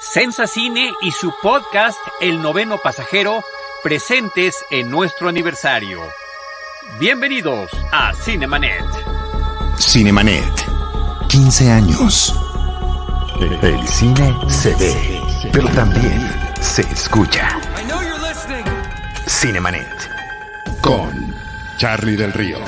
[0.00, 3.44] Sensa Cine y su podcast El Noveno Pasajero
[3.82, 6.00] presentes en nuestro aniversario.
[6.98, 8.82] Bienvenidos a Cinemanet.
[9.78, 10.42] Cinemanet,
[11.28, 12.34] 15 años.
[13.62, 15.20] El cine se ve,
[15.52, 16.30] pero también
[16.60, 17.60] se escucha.
[19.28, 20.10] Cinemanet.
[20.80, 21.34] Con
[21.76, 22.58] Charlie del Río,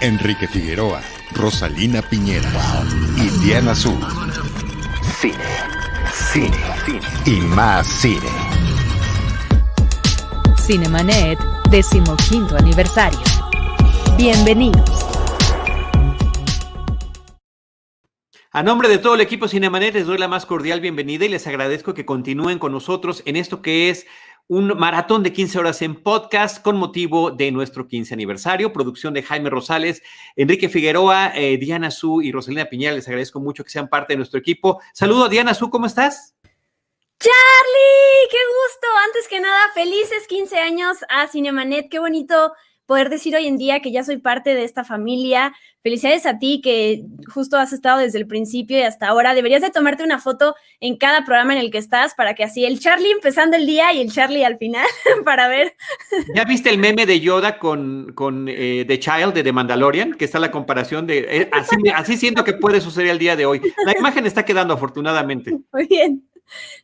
[0.00, 2.50] Enrique Figueroa, Rosalina Piñera
[3.16, 3.98] y Diana Azul.
[5.20, 5.34] Cine,
[6.16, 6.56] cine,
[7.26, 8.30] y más cine.
[10.58, 11.38] Cinemanet,
[11.70, 13.18] decimoquinto aniversario.
[14.16, 15.06] Bienvenidos.
[18.50, 21.46] A nombre de todo el equipo Cinemanet les doy la más cordial bienvenida y les
[21.46, 24.06] agradezco que continúen con nosotros en esto que es
[24.48, 29.22] un maratón de 15 horas en podcast con motivo de nuestro 15 aniversario, producción de
[29.22, 30.02] Jaime Rosales,
[30.36, 32.94] Enrique Figueroa, eh, Diana Su y Rosalina Piñera.
[32.94, 34.80] Les agradezco mucho que sean parte de nuestro equipo.
[34.92, 36.34] Saludo a Diana Su, ¿cómo estás?
[37.18, 38.86] Charlie, qué gusto.
[39.06, 41.88] Antes que nada, felices 15 años a Cinemanet.
[41.90, 42.52] Qué bonito
[42.86, 45.52] poder decir hoy en día que ya soy parte de esta familia.
[45.82, 49.34] Felicidades a ti que justo has estado desde el principio y hasta ahora.
[49.34, 52.64] Deberías de tomarte una foto en cada programa en el que estás para que así
[52.64, 54.86] el Charlie empezando el día y el Charlie al final
[55.24, 55.74] para ver.
[56.34, 60.14] ¿Ya viste el meme de Yoda con, con eh, The Child de The Mandalorian?
[60.14, 61.18] Que está la comparación de...
[61.18, 63.60] eh, así, así siento que puede suceder el día de hoy.
[63.84, 65.52] La imagen está quedando afortunadamente.
[65.72, 66.22] Muy bien.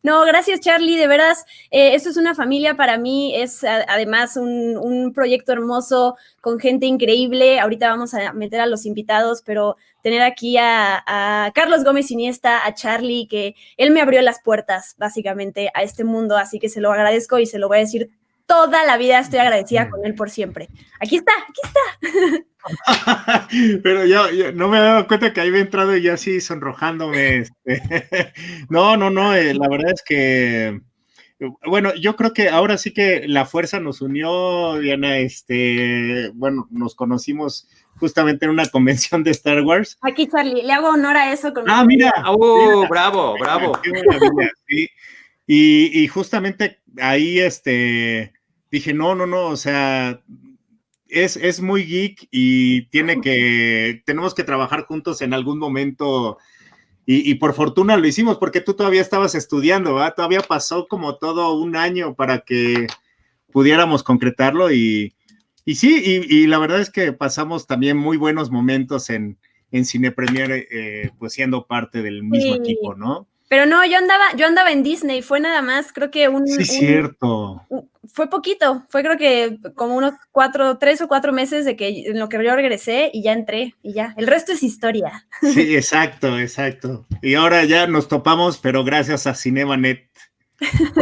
[0.03, 4.77] No, gracias Charlie, de veras, eh, esto es una familia para mí, es además un,
[4.77, 10.23] un, proyecto hermoso con gente increíble, ahorita vamos a meter a los invitados, pero tener
[10.23, 15.71] aquí a, a, Carlos Gómez Iniesta, a Charlie, que él me abrió las puertas básicamente
[15.75, 18.11] a este mundo, así que se lo agradezco y se lo voy a decir
[18.53, 20.69] toda la vida, estoy agradecida con él por siempre.
[21.01, 22.47] Aquí está, aquí está.
[23.83, 26.39] Pero yo, yo, no me he dado cuenta que ahí había entrado y ya así
[26.39, 27.39] sonrojándome.
[27.39, 28.33] Este.
[28.69, 30.83] no, no, no, eh, la verdad es que,
[31.65, 36.95] bueno, yo creo que ahora sí que la fuerza nos unió, Diana, este, bueno, nos
[36.95, 37.67] conocimos
[37.97, 39.97] justamente en una convención de Star Wars.
[40.03, 41.55] Aquí, Charlie, le hago honor a eso.
[41.55, 42.13] Con ah, mira.
[42.27, 42.89] Oh, mira.
[42.91, 43.81] bravo, bravo.
[43.83, 44.89] Qué maravilla, sí.
[45.47, 48.33] Y, y justamente ahí, este,
[48.73, 50.21] dije, no, no, no, o sea,
[51.07, 56.39] es, es, muy geek y tiene que, tenemos que trabajar juntos en algún momento.
[57.05, 60.15] Y, y, por fortuna lo hicimos porque tú todavía estabas estudiando, ¿verdad?
[60.17, 62.87] Todavía pasó como todo un año para que
[63.53, 65.15] pudiéramos concretarlo y,
[65.65, 69.37] y sí, y, y la verdad es que pasamos también muy buenos momentos en,
[69.73, 72.61] en Cine Premier, eh, pues siendo parte del mismo sí.
[72.61, 73.27] equipo, ¿no?
[73.53, 76.47] Pero no, yo andaba, yo andaba en Disney, fue nada más, creo que un...
[76.47, 77.63] Sí, un, cierto.
[77.69, 82.07] Un, fue poquito, fue creo que como unos cuatro, tres o cuatro meses de que
[82.07, 84.15] en lo que yo regresé y ya entré y ya.
[84.17, 85.27] El resto es historia.
[85.43, 87.05] Sí, exacto, exacto.
[87.21, 90.09] Y ahora ya nos topamos, pero gracias a Cinemanet.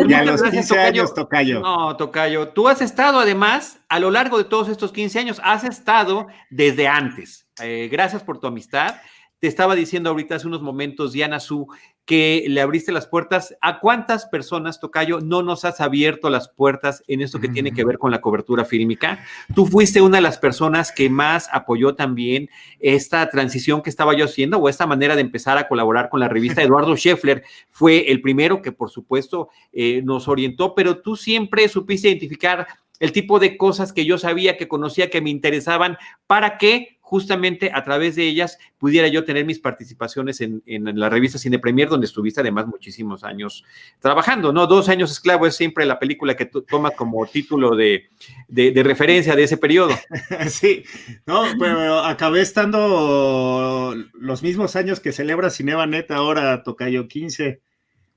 [0.09, 0.83] Ya a los 15 tocayo.
[0.83, 1.61] años, Tocayo.
[1.61, 2.49] No, Tocayo.
[2.49, 6.89] Tú has estado además, a lo largo de todos estos 15 años, has estado desde
[6.89, 7.47] antes.
[7.63, 8.97] Eh, gracias por tu amistad.
[9.41, 11.67] Te estaba diciendo ahorita hace unos momentos, Diana Su,
[12.05, 13.57] que le abriste las puertas.
[13.63, 17.53] ¿A cuántas personas, Tocayo, no nos has abierto las puertas en esto que mm.
[17.55, 19.25] tiene que ver con la cobertura fílmica?
[19.55, 22.51] Tú fuiste una de las personas que más apoyó también
[22.81, 26.29] esta transición que estaba yo haciendo o esta manera de empezar a colaborar con la
[26.29, 26.63] revista.
[26.63, 32.09] Eduardo Scheffler fue el primero que, por supuesto, eh, nos orientó, pero tú siempre supiste
[32.09, 32.67] identificar
[32.99, 35.97] el tipo de cosas que yo sabía, que conocía, que me interesaban,
[36.27, 41.09] para que justamente a través de ellas pudiera yo tener mis participaciones en, en, la
[41.09, 43.65] revista Cine Premier, donde estuviste además muchísimos años
[43.99, 44.69] trabajando, ¿no?
[44.69, 48.11] Dos años esclavo es siempre la película que tú tomas como título de,
[48.47, 49.93] de, referencia de ese periodo.
[50.51, 50.85] Sí,
[51.27, 57.61] no, pero acabé estando los mismos años que celebra Cinebanet ahora, Tocayo 15.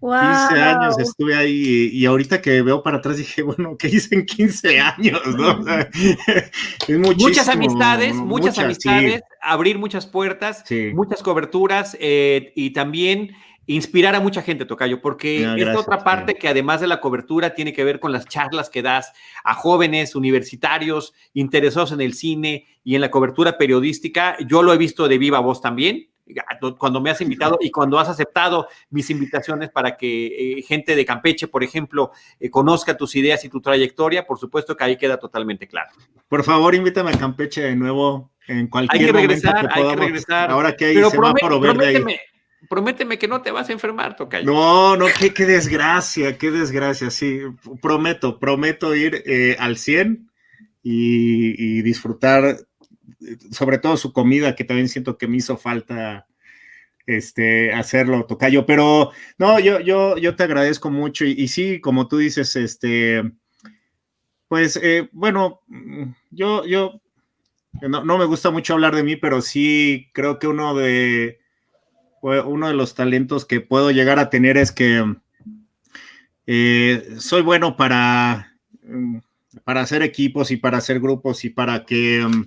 [0.04, 0.20] Wow.
[0.50, 4.16] 15 años estuve ahí y, y, ahorita que veo para atrás dije, bueno, ¿qué hice
[4.16, 5.22] en 15 años?
[5.38, 5.60] ¿no?
[5.60, 5.90] O sea,
[6.90, 9.36] es muchas amistades, muchas, muchas amistades, sí.
[9.42, 10.92] abrir muchas puertas, sí.
[10.94, 13.34] muchas coberturas eh, y también
[13.66, 17.54] inspirar a mucha gente, Tocayo, porque no, esta otra parte que además de la cobertura
[17.56, 19.14] tiene que ver con las charlas que das
[19.46, 24.36] a jóvenes universitarios interesados en el cine y en la cobertura periodística.
[24.46, 26.10] Yo lo he visto de viva voz también,
[26.78, 31.06] cuando me has invitado y cuando has aceptado mis invitaciones para que eh, gente de
[31.06, 35.18] Campeche, por ejemplo, eh, conozca tus ideas y tu trayectoria, por supuesto que ahí queda
[35.18, 35.92] totalmente claro.
[36.28, 39.90] Por favor, invítame a Campeche de nuevo en cualquier hay que regresar, momento que hay
[39.90, 40.52] que regresar.
[40.52, 42.20] Ahora que hay Pero semáforo verde ahí.
[42.70, 44.46] Prométeme que no te vas a enfermar, Tocayo.
[44.46, 47.42] No, no, qué, qué desgracia, qué desgracia, sí.
[47.82, 50.30] Prometo, prometo ir eh, al 100
[50.82, 52.56] y, y disfrutar
[53.52, 56.28] sobre todo su comida, que también siento que me hizo falta
[57.06, 58.66] este, hacerlo, Tocayo.
[58.66, 63.24] Pero no, yo, yo, yo te agradezco mucho y, sí, como tú dices, este,
[64.48, 65.62] pues eh, bueno,
[66.32, 67.02] yo, yo,
[67.82, 71.40] no, no, me gusta mucho hablar de mí, pero sí creo que uno de,
[72.22, 75.16] uno de los talentos que puedo llegar a tener es que
[76.46, 79.18] eh, soy bueno para, mm,
[79.64, 82.46] para hacer equipos y para hacer grupos y para que mm,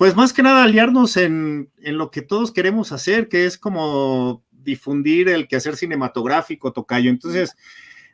[0.00, 5.28] pues más que nada aliarnos en, lo que todos queremos hacer, que es como difundir
[5.28, 7.10] el quehacer cinematográfico, Tocayo.
[7.10, 7.54] Entonces,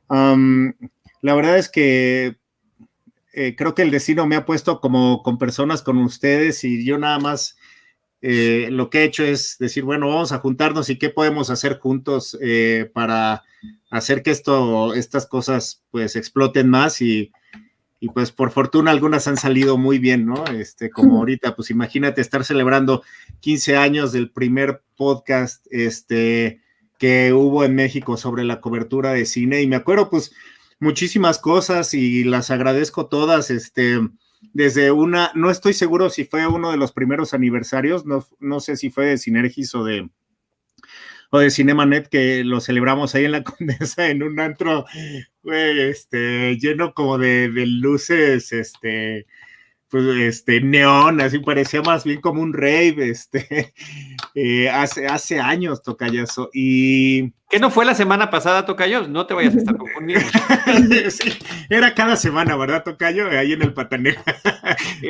[0.09, 2.39] la verdad es que
[3.33, 6.99] eh, creo que el destino me ha puesto como con personas con ustedes y yo
[6.99, 7.57] nada más
[8.21, 11.79] eh, lo que he hecho es decir, bueno, vamos a juntarnos y qué podemos hacer
[11.79, 13.45] juntos eh, para
[13.91, 17.31] hacer que esto, estas cosas pues exploten más y,
[17.99, 20.45] y pues por fortuna algunas han salido muy bien, ¿no?
[20.47, 23.03] Este, como ahorita, pues imagínate estar celebrando
[23.41, 26.61] 15 años del primer podcast este,
[26.99, 30.33] que hubo en México sobre la cobertura de cine y me acuerdo pues
[30.79, 33.99] muchísimas cosas y las agradezco todas, este,
[34.53, 38.77] desde una, no estoy seguro si fue uno de los primeros aniversarios, no, no sé
[38.77, 40.09] si fue de Sinergis o de,
[41.31, 44.85] o de Cinemanet que lo celebramos ahí en la Condesa en un antro
[45.53, 49.27] este, lleno como de, luces, este,
[49.89, 53.73] pues, este, neón, así parecía más bien como un rave, este,
[54.35, 57.33] eh, hace, hace años, Tocayazo, y...
[57.49, 59.07] ¿Qué no fue la semana pasada, Tocayo?
[59.07, 60.27] No te vayas a estar confundiendo.
[61.11, 61.33] sí,
[61.71, 63.29] era cada semana, ¿verdad, Tocayo?
[63.31, 64.25] Ahí en el Patanegra.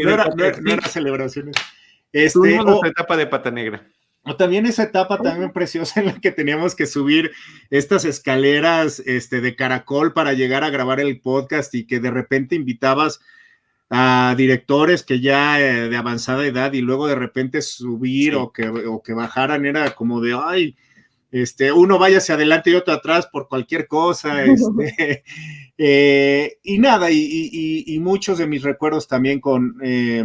[0.04, 0.28] no, era,
[0.60, 1.56] no, celebraciones.
[2.12, 3.86] Este, Tuvimos etapa de Pata Negra.
[4.28, 7.30] O también esa etapa también preciosa en la que teníamos que subir
[7.70, 12.56] estas escaleras este, de caracol para llegar a grabar el podcast y que de repente
[12.56, 13.20] invitabas
[13.88, 18.68] a directores que ya eh, de avanzada edad y luego de repente subir o, que,
[18.68, 20.76] o que bajaran era como de, ay,
[21.30, 25.22] este, uno vaya hacia adelante y otro atrás por cualquier cosa, este,
[25.78, 29.76] eh, y nada, y, muchos de mis recuerdos también con...
[29.84, 30.24] Eh,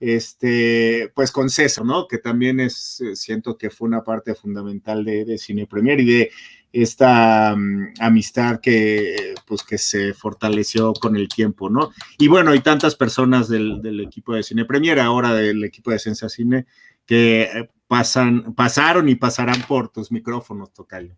[0.00, 2.06] este, pues con César, ¿no?
[2.06, 6.30] Que también es, eh, siento que fue una parte fundamental de, Cine Premier y de
[6.72, 11.90] esta mm, amistad que, pues, que se fortaleció con el tiempo, ¿no?
[12.18, 16.28] Y bueno, hay tantas personas del, equipo de Cine Premier, ahora del equipo de Sensa
[16.28, 16.66] Cine,
[17.06, 21.16] que eh, pasan, pasaron y pasarán por tus micrófonos, Tocayo.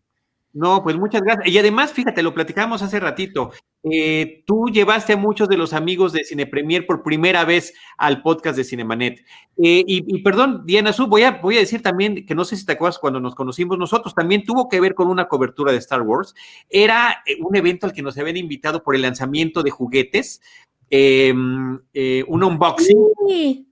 [0.53, 1.47] No, pues muchas gracias.
[1.47, 3.53] Y además, fíjate, lo platicamos hace ratito.
[3.85, 8.21] Eh, tú llevaste a muchos de los amigos de Cine Premier por primera vez al
[8.23, 9.21] podcast de Cinemanet.
[9.63, 12.67] Eh, y, perdón, Diana Su, voy a, voy a decir también que no sé si
[12.67, 16.03] te acuerdas cuando nos conocimos nosotros, también tuvo que ver con una cobertura de Star
[16.03, 16.35] Wars.
[16.69, 20.43] Era eh, un evento al que nos habían invitado por el lanzamiento de juguetes,
[20.91, 21.79] em,
[22.27, 23.67] un unboxing.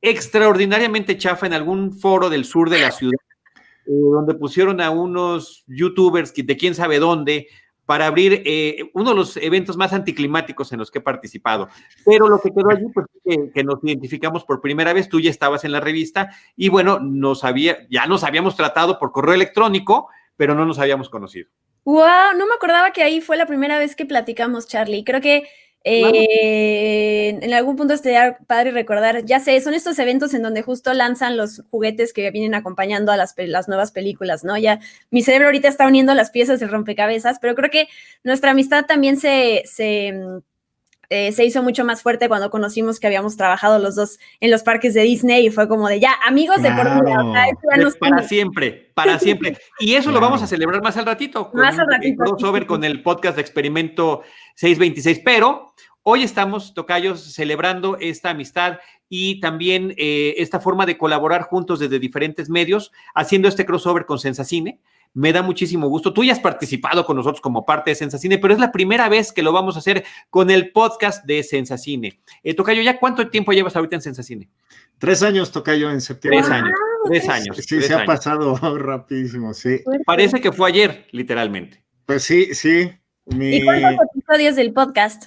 [0.00, 3.16] Extraordinariamente chafa en algún foro del sur de la ciudad
[3.86, 7.48] eh, donde pusieron a unos youtubers de quién sabe dónde
[7.86, 11.68] para abrir eh, uno de los eventos más anticlimáticos en los que he participado.
[12.04, 13.06] Pero lo que quedó allí, pues
[13.52, 17.44] que, nos identificamos por primera vez, tú ya estabas en la revista y bueno, nos
[17.44, 21.50] había, ya nos habíamos tratado por correo electrónico, pero no nos habíamos conocido.
[21.84, 25.04] Wow, no me acordaba que ahí fue la primera vez que platicamos, Charlie.
[25.04, 25.46] Creo que
[25.84, 30.94] eh, en algún punto estaría padre recordar, ya sé, son estos eventos en donde justo
[30.94, 34.56] lanzan los juguetes que vienen acompañando a las, las, nuevas películas, ¿no?
[34.56, 37.88] Ya mi cerebro ahorita está uniendo las piezas del rompecabezas, pero creo que
[38.22, 40.38] nuestra amistad también se, se, mm,
[41.10, 44.62] eh, se hizo mucho más fuerte cuando conocimos que habíamos trabajado los dos en los
[44.62, 46.88] parques de Disney y fue como de ya, amigos de por
[47.98, 49.58] Para siempre, para siempre.
[49.80, 51.50] Y eso lo vamos a celebrar más al ratito.
[51.54, 52.24] más al ratito.
[52.24, 54.22] Crossover con el podcast de Experimento
[54.56, 55.74] 626, pero
[56.06, 61.98] Hoy estamos, Tocayos, celebrando esta amistad y también eh, esta forma de colaborar juntos desde
[61.98, 64.80] diferentes medios, haciendo este crossover con Sensacine.
[65.14, 66.12] Me da muchísimo gusto.
[66.12, 69.32] Tú ya has participado con nosotros como parte de Sensacine, pero es la primera vez
[69.32, 72.20] que lo vamos a hacer con el podcast de Sensacine.
[72.42, 74.50] Eh, Tocayo, ¿ya cuánto tiempo llevas ahorita en Sensacine?
[74.98, 76.40] Tres años, Tocayo, en septiembre.
[76.40, 76.78] Tres años.
[77.06, 77.56] Tres años.
[77.58, 79.80] Sí, se ha pasado rapidísimo, sí.
[80.04, 81.84] Parece que fue ayer, literalmente.
[82.06, 82.90] Pues sí, sí.
[83.26, 85.26] ¿Y cuántos episodios del podcast?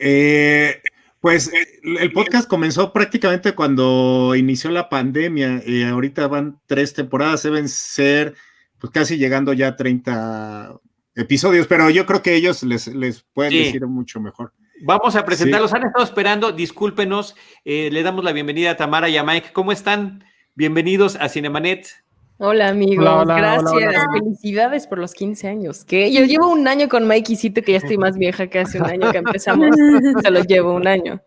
[0.00, 0.82] Eh,
[1.20, 5.62] pues eh, el podcast comenzó prácticamente cuando inició la pandemia.
[5.64, 8.34] y ahorita van tres temporadas, deben ser
[8.82, 10.74] pues casi llegando ya a 30
[11.14, 14.52] episodios, pero yo creo que ellos les, les pueden decir mucho mejor.
[14.82, 15.72] Vamos a presentarlos.
[15.72, 17.36] Han estado esperando, discúlpenos.
[17.64, 19.50] Eh, le damos la bienvenida a Tamara y a Mike.
[19.52, 20.24] ¿Cómo están?
[20.56, 21.90] Bienvenidos a Cinemanet.
[22.38, 24.04] Hola amigos, gracias.
[24.14, 25.84] Felicidades por los 15 años.
[25.84, 28.80] Que yo llevo un año con Mikey Cito, que ya estoy más vieja que hace
[28.80, 29.68] un año que empezamos.
[30.24, 31.22] Se lo llevo un año.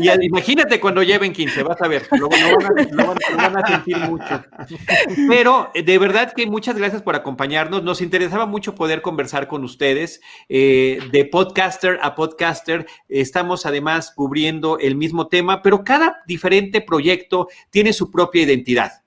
[0.00, 4.44] Y imagínate cuando lleven 15, vas a ver, lo, van, a, sentir mucho.
[5.28, 7.82] Pero de verdad que muchas gracias por acompañarnos.
[7.82, 10.20] Nos interesaba mucho poder conversar con ustedes.
[10.48, 17.48] Eh, de podcaster a podcaster, estamos además cubriendo el mismo tema, pero cada diferente proyecto
[17.70, 19.02] tiene su propia identidad.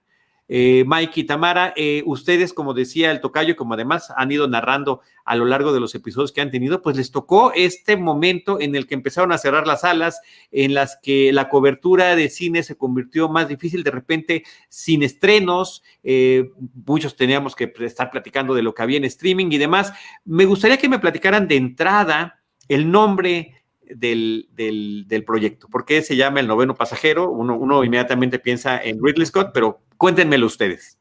[0.47, 5.01] Eh, Mike y Tamara, eh, ustedes, como decía el tocayo, como además han ido narrando
[5.25, 8.75] a lo largo de los episodios que han tenido, pues les tocó este momento en
[8.75, 10.19] el que empezaron a cerrar las salas,
[10.51, 15.81] en las que la cobertura de cine se convirtió más difícil, de repente sin estrenos,
[16.03, 16.51] eh,
[16.85, 19.93] muchos teníamos que estar platicando de lo que había en streaming y demás.
[20.25, 23.62] Me gustaría que me platicaran de entrada el nombre
[23.95, 25.67] del, del, proyecto.
[25.67, 27.29] ¿Por qué se llama El Noveno Pasajero?
[27.29, 30.97] Uno, uno inmediatamente piensa en Ridley Scott, pero cuéntenmelo ustedes.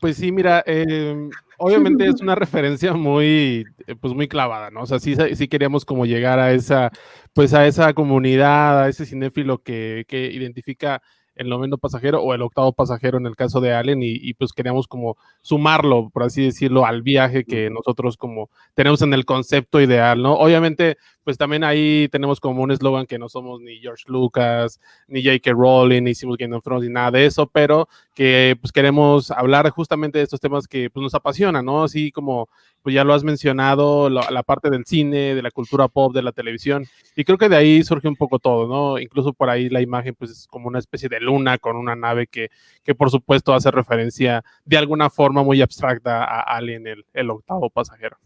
[0.00, 3.64] Pues sí, mira, em, obviamente es una referencia muy,
[4.00, 4.82] pues muy clavada, ¿no?
[4.82, 6.90] O sea, sí, sí, queríamos como llegar a esa,
[7.32, 11.00] pues a esa comunidad, a ese cinéfilo que, que identifica
[11.36, 14.86] el noveno pasajero o el octavo pasajero en el caso de Allen y, pues queríamos
[14.86, 20.22] como sumarlo, por así decirlo, al viaje que nosotros como tenemos en el concepto ideal,
[20.22, 20.34] ¿no?
[20.34, 25.24] Obviamente, pues también ahí tenemos como un eslogan que no somos ni George Lucas, ni
[25.24, 25.52] J.K.
[25.52, 29.68] Rowling, ni hicimos Game of Thrones, ni nada de eso, pero que pues queremos hablar
[29.70, 31.84] justamente de estos temas que pues nos apasionan, ¿no?
[31.84, 32.48] Así como
[32.82, 36.32] pues ya lo has mencionado, la, parte del cine, de la cultura pop, de la
[36.32, 36.84] televisión,
[37.16, 38.98] y creo que de ahí surge un poco todo, ¿no?
[38.98, 42.26] Incluso por ahí la imagen pues es como una especie de luna con una nave
[42.26, 42.50] que,
[42.82, 47.70] que por supuesto hace referencia de alguna forma muy abstracta a Alien, el, el octavo
[47.70, 48.18] pasajero.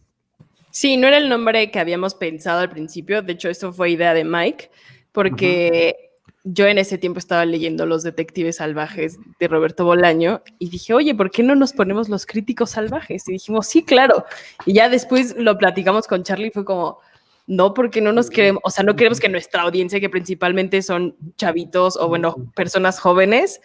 [0.78, 4.14] Sí, no era el nombre que habíamos pensado al principio, de hecho esto fue idea
[4.14, 4.70] de Mike,
[5.10, 6.12] porque
[6.44, 11.16] yo en ese tiempo estaba leyendo Los Detectives Salvajes de Roberto Bolaño y dije, oye,
[11.16, 13.28] ¿por qué no nos ponemos los críticos salvajes?
[13.28, 14.24] Y dijimos, sí, claro.
[14.66, 17.00] Y ya después lo platicamos con Charlie, fue como,
[17.48, 21.16] no, porque no nos queremos, o sea, no queremos que nuestra audiencia, que principalmente son
[21.36, 23.60] chavitos o, bueno, personas jóvenes,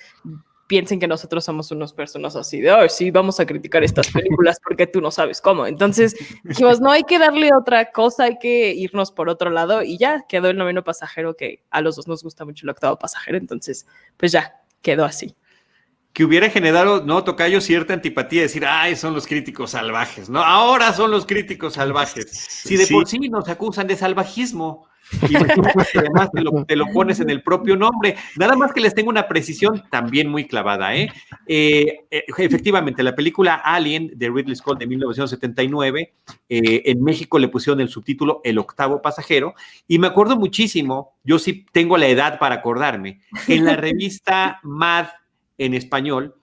[0.67, 4.59] piensen que nosotros somos unas personas así de, oh, sí, vamos a criticar estas películas
[4.63, 5.67] porque tú no sabes cómo.
[5.67, 9.97] Entonces dijimos, no, hay que darle otra cosa, hay que irnos por otro lado y
[9.97, 13.37] ya quedó el noveno pasajero que a los dos nos gusta mucho el octavo pasajero,
[13.37, 13.85] entonces
[14.17, 15.35] pues ya quedó así.
[16.13, 20.43] Que hubiera generado, no, Tocayo, cierta antipatía, decir, ay, son los críticos salvajes, ¿no?
[20.43, 22.29] Ahora son los críticos salvajes.
[22.29, 24.87] Si de por sí nos acusan de salvajismo,
[25.29, 26.29] y además
[26.67, 28.15] te lo, pones en el propio nombre.
[28.37, 30.95] Nada más que les tengo una precisión también muy clavada.
[30.95, 31.11] ¿eh?
[31.47, 36.13] Eh, eh, efectivamente, la película Alien de Ridley Scott de 1979,
[36.49, 39.53] en México le pusieron el subtítulo El octavo pasajero.
[39.87, 45.07] Y me acuerdo muchísimo, yo sí tengo la edad para acordarme, en la revista Mad
[45.57, 46.35] en español,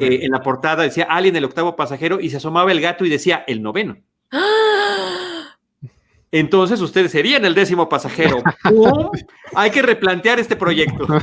[0.00, 3.44] en la portada decía Alien, el octavo pasajero, y se asomaba el gato y decía
[3.46, 3.96] el noveno.
[4.30, 4.71] ¡Ah!
[6.32, 8.42] Entonces ustedes serían el décimo pasajero.
[9.54, 11.06] Hay que replantear este proyecto.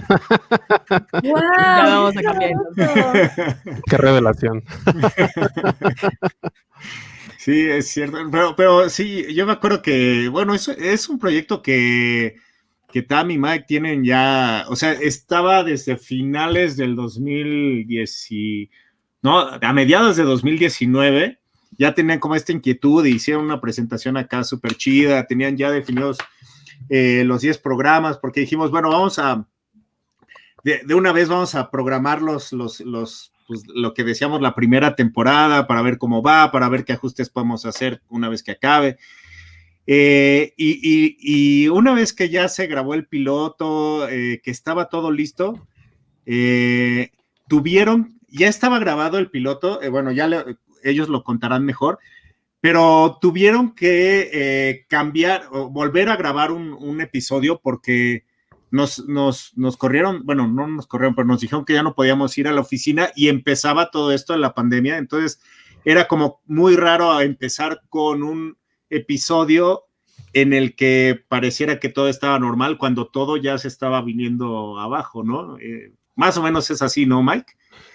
[1.21, 2.53] Ya vamos a cambiar.
[3.85, 4.63] Qué revelación.
[7.37, 8.17] Sí, es cierto.
[8.29, 12.35] Pero, pero sí, yo me acuerdo que, bueno, es, es un proyecto que,
[12.91, 18.29] que Tam y Mike tienen ya, o sea, estaba desde finales del 2010,
[19.21, 21.39] no, a mediados de 2019
[21.79, 26.17] ya tenían como esta inquietud y hicieron una presentación acá súper chida, tenían ya definidos
[26.89, 29.47] eh, los 10 programas, porque dijimos, bueno, vamos a,
[30.65, 34.97] de, una vez vamos a programar los, los, los pues, lo que decíamos la primera
[34.97, 38.97] temporada para ver cómo va, para ver qué ajustes podemos hacer una vez que acabe.
[39.87, 45.65] Eh, y, una vez que ya se grabó el piloto, eh, que estaba todo listo,
[47.47, 51.99] tuvieron, ya estaba grabado el piloto, bueno, ya le, ellos lo contarán mejor,
[52.61, 58.25] pero tuvieron que eh, cambiar o volver a grabar un, episodio porque
[58.71, 62.37] nos, nos, nos, corrieron, bueno, no nos corrieron, pero nos dijeron que ya no podíamos
[62.37, 65.41] ir a la oficina y empezaba todo esto en la pandemia, entonces
[65.85, 68.57] era como muy raro empezar con un
[68.89, 69.85] episodio
[70.33, 75.23] en el que pareciera que todo estaba normal cuando todo ya se estaba viniendo abajo,
[75.23, 75.57] ¿no?
[75.59, 77.53] Eh, más o menos es así, ¿no, Mike?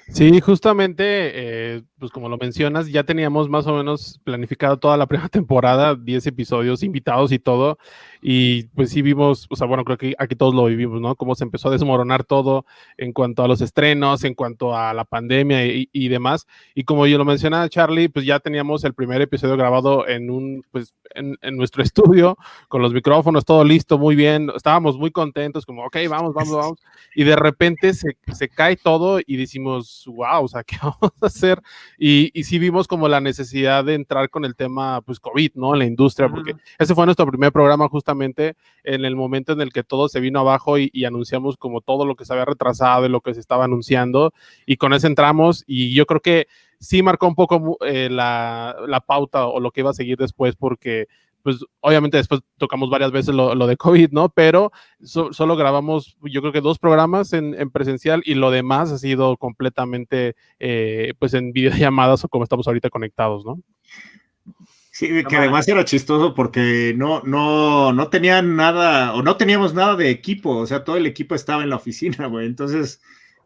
[0.08, 5.06] Sí, justamente, eh, pues como lo mencionas, ya teníamos más o menos planificado toda la
[5.08, 7.78] primera temporada, 10 episodios, invitados y todo,
[8.20, 11.16] y pues sí vimos, o sea, bueno, creo que aquí todos lo vivimos, ¿no?
[11.16, 12.66] Cómo se empezó a desmoronar todo
[12.99, 17.16] en cuanto a los estrenos, en cuanto a la pandemia y, demás, y como yo
[17.16, 21.82] lo mencionaba Charlie, pues ya teníamos el primer episodio grabado en un, pues, en, nuestro
[22.18, 22.37] estudio,
[22.68, 26.78] con los micrófonos, todo listo, muy bien, estábamos muy contentos, como, ok, vamos, vamos, vamos,
[27.14, 31.12] y de repente se, se cae todo y decimos, dijimos, wow, o sea, ¿qué vamos
[31.20, 31.60] a hacer?
[31.98, 35.74] Y, y sí vimos como la necesidad de entrar con el tema, pues, COVID, ¿no?
[35.74, 39.72] En la industria, porque ese fue nuestro primer programa justamente en el momento en el
[39.72, 43.06] que todo se vino abajo y, y anunciamos como todo lo que se había retrasado
[43.06, 44.32] y lo que se estaba anunciando,
[44.66, 46.46] y con eso entramos, y yo creo que
[46.80, 50.54] sí marcó un poco eh, la, la, pauta o lo que iba a seguir después,
[50.54, 51.08] porque
[51.44, 54.30] pues obviamente después tocamos varias veces lo, lo de COVID, ¿no?
[54.30, 54.72] Pero
[55.02, 58.98] so, solo grabamos, yo creo que dos programas en, en, presencial y lo demás ha
[58.98, 63.60] sido completamente, eh, pues en videollamadas o como estamos ahorita conectados, ¿no?
[64.90, 69.96] Sí, que además era chistoso porque no, no, no tenían nada, o no teníamos nada
[69.96, 72.46] de equipo, o sea, todo el equipo estaba en la oficina, güey.
[72.46, 73.02] Entonces,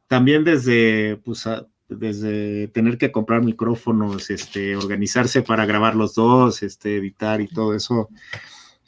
[0.06, 6.62] también desde, pues, a, desde tener que comprar micrófonos, este, organizarse para grabar los dos,
[6.62, 8.08] este, editar y todo eso,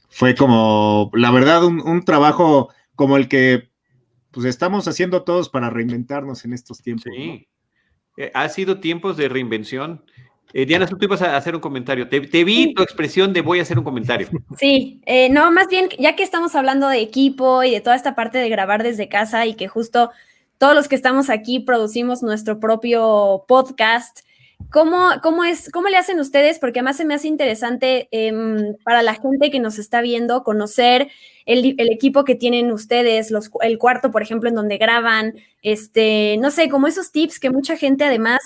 [0.09, 3.71] fue como, la verdad, un, un trabajo como el que
[4.31, 7.13] pues estamos haciendo todos para reinventarnos en estos tiempos.
[7.15, 7.27] Sí.
[7.27, 8.25] ¿no?
[8.25, 10.05] Eh, ha sido tiempos de reinvención.
[10.53, 12.09] Eh, Diana, tú ibas a hacer un comentario.
[12.09, 14.29] Te, te, vi tu expresión de voy a hacer un comentario.
[14.59, 18.15] Sí, eh, no, más bien, ya que estamos hablando de equipo y de toda esta
[18.15, 20.11] parte de grabar desde casa y que justo
[20.61, 24.21] todos los que estamos aquí producimos nuestro propio podcast.
[24.71, 26.59] ¿Cómo, cómo, es, ¿Cómo le hacen ustedes?
[26.59, 28.31] Porque además se me hace interesante eh,
[28.85, 31.09] para la gente que nos está viendo conocer
[31.47, 36.69] el, equipo que tienen ustedes, el cuarto, por ejemplo, en donde graban, este, no sé,
[36.69, 38.41] como esos tips que mucha gente además,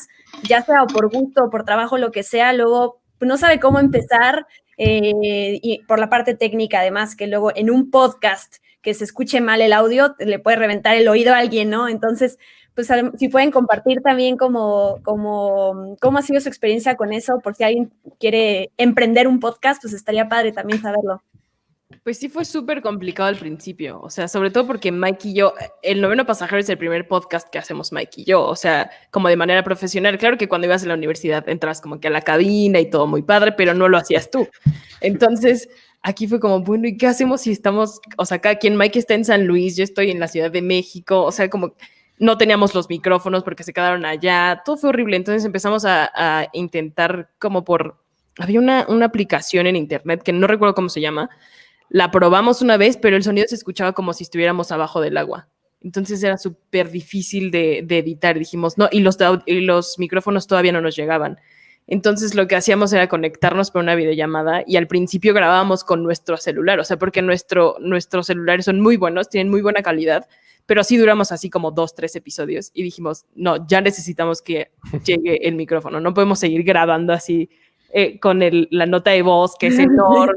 [0.48, 4.46] ya sea por gusto por trabajo, lo que sea, luego no sabe cómo empezar
[4.78, 9.40] eh, y por la parte técnica, además, que luego en un podcast que se escuche
[9.40, 11.88] mal el audio, le puede reventar el oído a alguien, ¿no?
[11.88, 12.38] Entonces,
[12.74, 12.88] pues
[13.18, 17.64] si pueden compartir también como, como, cómo ha sido su experiencia con eso, por si
[17.64, 21.22] alguien quiere emprender un podcast, pues estaría padre también saberlo.
[22.02, 25.54] Pues sí fue súper complicado al principio, o sea, sobre todo porque Mike y yo,
[25.82, 29.28] el noveno pasajero es el primer podcast que hacemos Mike y yo, o sea, como
[29.28, 30.18] de manera profesional.
[30.18, 33.06] Claro que cuando ibas a la universidad entras como que a la cabina y todo
[33.06, 34.46] muy padre, pero no lo hacías tú.
[35.00, 35.68] Entonces,
[36.04, 39.14] aquí fue como, bueno, ¿y qué hacemos si estamos, o sea, cada quien, Mike está
[39.14, 41.74] en San Luis, yo estoy en la Ciudad de México, o sea, como
[42.18, 45.16] no teníamos los micrófonos porque se quedaron allá, todo fue horrible.
[45.16, 47.96] Entonces empezamos a, intentar como por,
[48.38, 51.30] había una, una aplicación en internet que no recuerdo cómo se llama,
[51.88, 55.48] la probamos una vez, pero el sonido se escuchaba como si estuviéramos abajo del agua.
[55.80, 58.38] Entonces era súper difícil de, de, editar.
[58.38, 61.38] Dijimos, no, y los, y los micrófonos todavía no nos llegaban.
[61.86, 66.36] Entonces lo que hacíamos era conectarnos por una videollamada y al principio grabábamos con nuestro
[66.36, 70.26] celular, o sea, porque nuestro, nuestros celulares son muy buenos, tienen muy buena calidad,
[70.66, 74.70] pero sí duramos así como dos, tres episodios y dijimos, no, ya necesitamos que
[75.04, 77.50] llegue el micrófono, no podemos seguir grabando así
[77.96, 80.34] eh, con el, la nota de voz que es enorme.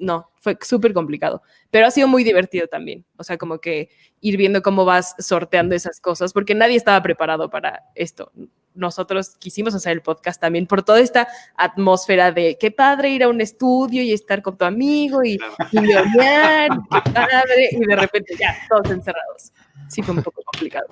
[0.00, 3.04] No, fue súper complicado, pero ha sido muy divertido también.
[3.16, 7.48] O sea, como que ir viendo cómo vas sorteando esas cosas, porque nadie estaba preparado
[7.48, 8.32] para esto.
[8.76, 13.28] Nosotros quisimos hacer el podcast también por toda esta atmósfera de qué padre ir a
[13.28, 15.38] un estudio y estar con tu amigo y,
[15.72, 16.70] y leonear,
[17.04, 19.52] qué padre, y de repente ya, todos encerrados.
[19.88, 20.86] Sí, fue un poco complicado.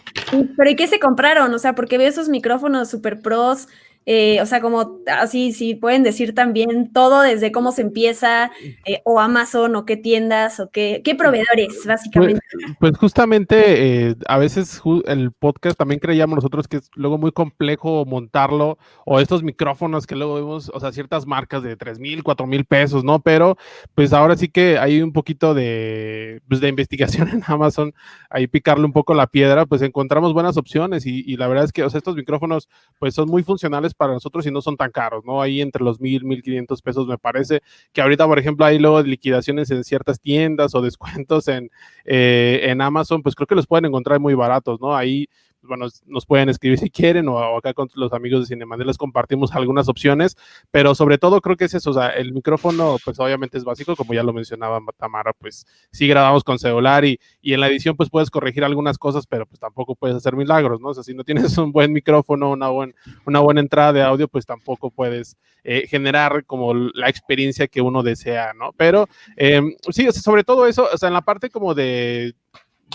[0.57, 1.53] Pero ¿y qué se compraron?
[1.53, 3.69] O sea, porque veo esos micrófonos super pros
[4.07, 8.51] eh, o sea, como así, si pueden decir también todo desde cómo se empieza,
[8.85, 12.41] eh, o Amazon, o qué tiendas, o qué, qué proveedores, básicamente.
[12.53, 17.33] Pues, pues justamente, eh, a veces el podcast también creíamos nosotros que es luego muy
[17.33, 22.23] complejo montarlo, o estos micrófonos que luego vemos, o sea, ciertas marcas de 3 mil,
[22.23, 23.21] 4 mil pesos, ¿no?
[23.21, 23.57] Pero
[23.95, 27.95] pues ahora sí que hay un poquito de, pues, de investigación en Amazon,
[28.29, 31.73] ahí picarle un poco la piedra, pues encontramos buenas opciones, y, y la verdad es
[31.73, 34.91] que, o sea, estos micrófonos, pues son muy funcionales para nosotros y no son tan
[34.91, 35.41] caros, ¿no?
[35.41, 39.03] Ahí entre los mil, mil quinientos pesos me parece que ahorita, por ejemplo, hay luego
[39.03, 41.71] liquidaciones en ciertas tiendas o descuentos en,
[42.05, 44.97] eh, en Amazon, pues creo que los pueden encontrar muy baratos, ¿no?
[44.97, 45.29] Ahí
[45.67, 48.99] bueno, nos pueden escribir si quieren o, o acá con los amigos de Cinemanel les
[48.99, 50.37] compartimos algunas opciones,
[50.71, 53.97] pero sobre todo creo que es eso, o sea, el micrófono pues obviamente es básico,
[53.97, 57.97] como ya lo mencionaba Tamara, pues sí grabamos con celular y, y en la edición
[57.97, 60.89] pues puedes corregir algunas cosas, pero pues tampoco puedes hacer milagros, ¿no?
[60.89, 62.95] O sea, si no tienes un buen micrófono, una, buen,
[63.27, 68.03] una buena entrada de audio, pues tampoco puedes eh, generar como la experiencia que uno
[68.03, 68.73] desea, ¿no?
[68.77, 72.35] Pero eh, sí, o sea, sobre todo eso, o sea, en la parte como de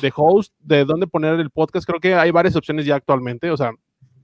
[0.01, 3.57] de host, de dónde poner el podcast, creo que hay varias opciones ya actualmente, o
[3.57, 3.71] sea,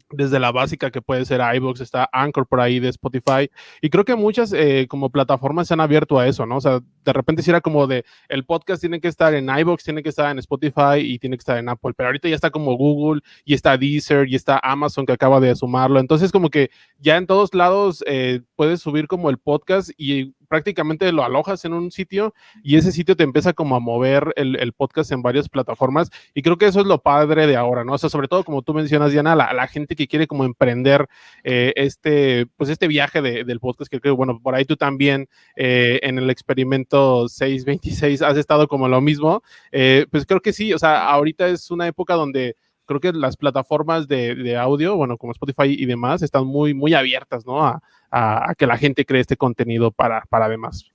[0.09, 3.49] desde la básica que puede ser iVoox, está Anchor por ahí de Spotify,
[3.81, 6.57] y creo que muchas eh, como plataformas se han abierto a eso, ¿no?
[6.57, 9.83] O sea, de repente si era como de, el podcast tiene que estar en iVoox,
[9.83, 12.51] tiene que estar en Spotify y tiene que estar en Apple, pero ahorita ya está
[12.51, 16.69] como Google, y está Deezer, y está Amazon que acaba de sumarlo, entonces como que
[16.99, 21.73] ya en todos lados eh, puedes subir como el podcast y prácticamente lo alojas en
[21.73, 26.09] un sitio y ese sitio te empieza como a mover el, podcast en varias plataformas
[26.33, 27.93] y creo que eso es lo padre de ahora, ¿no?
[27.93, 31.07] O sea, sobre todo como tú mencionas, Diana, la, la gente que quiere como emprender
[31.43, 35.27] eh, este, pues este viaje de, del podcast, que creo, bueno, por ahí tú también
[35.57, 40.71] eh, en el experimento 626 has estado como lo mismo, eh, pues creo que sí,
[40.73, 45.17] o sea, ahorita es una época donde creo que las plataformas de, de, audio, bueno,
[45.17, 47.65] como Spotify y demás, están muy, muy abiertas, ¿no?
[47.65, 50.91] A, a, que la gente cree este contenido para, para demás.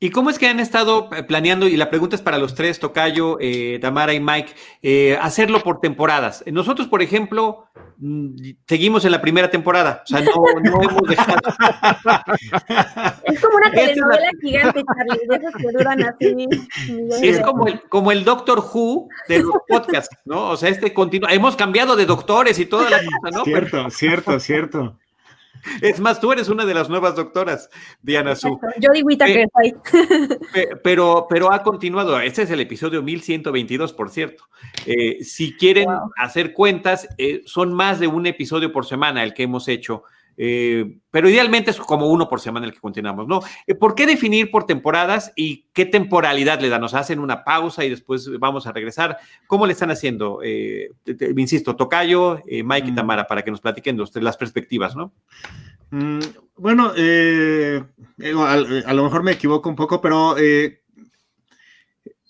[0.00, 3.36] ¿Y cómo es que han estado planeando, y la pregunta es para los tres, Tocayo,
[3.40, 6.44] eh, Tamara y Mike, eh, hacerlo por temporadas?
[6.46, 7.64] Nosotros, por ejemplo,
[7.96, 8.36] mm,
[8.68, 10.32] seguimos en la primera temporada, o sea, no,
[10.62, 11.40] no hemos dejado.
[13.24, 14.30] Es como una telenovela la...
[14.40, 16.48] gigante, Charlie, de esas que duran así.
[17.22, 20.50] Es como el, como el Doctor Who de los podcasts, ¿no?
[20.50, 21.32] O sea, este continúa.
[21.32, 23.44] Hemos cambiado de doctores y toda la cosa, ¿no?
[23.44, 23.90] Cierto, Pero...
[23.90, 24.98] cierto, cierto.
[25.80, 27.70] Es más, tú eres una de las nuevas doctoras,
[28.02, 28.58] Diana Su.
[28.82, 29.48] Jodie Whittaker.
[30.54, 32.18] Eh, pero, pero ha continuado.
[32.20, 34.44] Este es el episodio 1122, por cierto.
[34.86, 36.10] Eh, si quieren wow.
[36.16, 40.04] hacer cuentas, eh, son más de un episodio por semana el que hemos hecho.
[40.40, 43.40] Eh, pero idealmente es como uno por semana el que continuamos, ¿no?
[43.66, 46.80] Eh, ¿Por qué definir por temporadas y qué temporalidad le dan?
[46.80, 49.18] ¿Nos hacen una pausa y después vamos a regresar?
[49.48, 50.38] ¿Cómo le están haciendo?
[50.44, 52.92] Eh, te, te, insisto, Tocayo, eh, Mike mm.
[52.92, 55.12] y Tamara, para que nos platiquen los, las perspectivas, ¿no?
[55.90, 56.20] Mm,
[56.56, 60.36] bueno, a, a, lo mejor me equivoco un poco, pero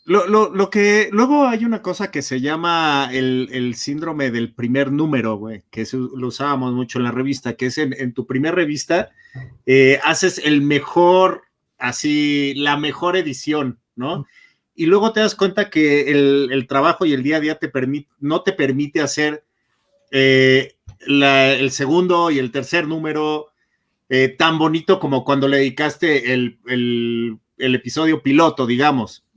[0.08, 4.54] lo, lo, lo, que luego hay una cosa que se llama el, el síndrome del
[4.54, 8.26] primer número, güey, que lo usábamos mucho en la revista, que es en, en tu
[8.26, 9.10] primer revista,
[9.66, 11.42] eh, haces el mejor,
[11.76, 14.26] así, la mejor edición, ¿no?
[14.74, 17.68] Y luego te das cuenta que el, el trabajo y el día a día te
[17.68, 19.44] permite, no te permite hacer
[20.10, 23.48] eh, la, el segundo y el tercer número
[24.08, 29.27] eh, tan bonito como cuando le dedicaste el, el, el episodio piloto, digamos.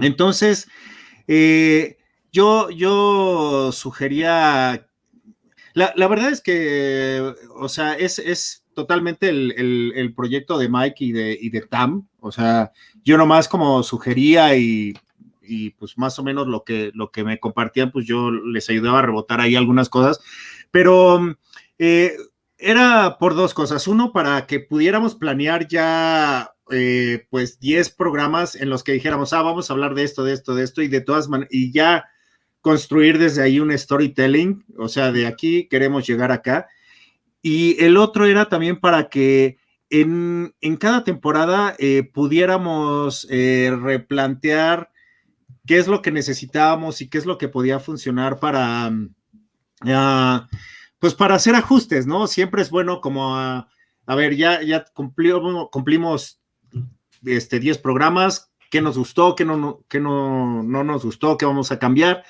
[0.00, 0.68] Entonces,
[1.26, 1.98] eh,
[2.30, 4.88] yo, yo sugería,
[5.74, 11.04] la, la, verdad es que, o sea, es, es totalmente el, el, proyecto de Mike
[11.04, 12.72] y de, y de Tam, o sea,
[13.04, 14.94] yo nomás como sugería y,
[15.42, 19.00] y pues más o menos lo que, lo que me compartían, pues yo les ayudaba
[19.00, 20.20] a rebotar ahí algunas cosas,
[20.70, 21.36] pero
[21.78, 22.16] eh,
[22.62, 23.86] era por dos cosas.
[23.88, 29.42] Uno, para que pudiéramos planear ya eh, pues 10 programas en los que dijéramos, ah,
[29.42, 32.04] vamos a hablar de esto, de esto, de esto, y de todas maneras, y ya
[32.60, 36.68] construir desde ahí un storytelling, o sea, de aquí queremos llegar acá.
[37.42, 39.58] Y el otro era también para que
[39.90, 44.90] en, en cada temporada eh, pudiéramos eh, replantear
[45.66, 50.46] qué es lo que necesitábamos y qué es lo que podía funcionar para, uh,
[51.02, 52.28] pues para hacer ajustes, ¿no?
[52.28, 53.66] Siempre es bueno como a,
[54.06, 56.40] ver, ya, ya cumplimos, cumplimos
[57.24, 61.72] este, 10 programas, qué nos gustó, qué no, qué no, no nos gustó, qué vamos
[61.72, 62.22] a cambiar.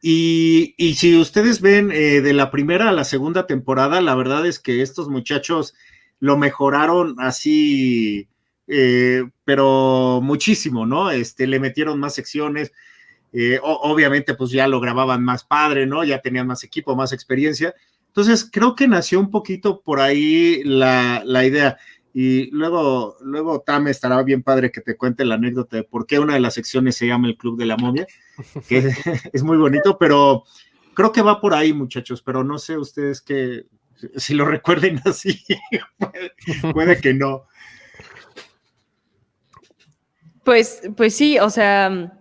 [0.00, 4.46] Y, y si ustedes ven eh, de la primera a la segunda temporada, la verdad
[4.46, 5.74] es que estos muchachos
[6.18, 8.28] lo mejoraron así,
[8.66, 11.10] eh, pero muchísimo, ¿no?
[11.10, 12.72] Este, le metieron más secciones.
[13.34, 16.02] Eh, obviamente, pues ya lo grababan más padre, ¿no?
[16.02, 17.74] Ya tenían más equipo, más experiencia.
[18.16, 21.76] Entonces, creo que nació un poquito por ahí la, la idea.
[22.14, 26.18] Y luego, luego Tam estará bien padre que te cuente la anécdota de por qué
[26.18, 28.06] una de las secciones se llama el Club de la Momia,
[28.66, 28.96] que es,
[29.34, 30.44] es muy bonito, pero
[30.94, 33.66] creo que va por ahí, muchachos, pero no sé ustedes que
[34.16, 35.44] si lo recuerden así,
[35.98, 37.44] puede, puede que no.
[40.42, 42.18] Pues, pues sí, o sea,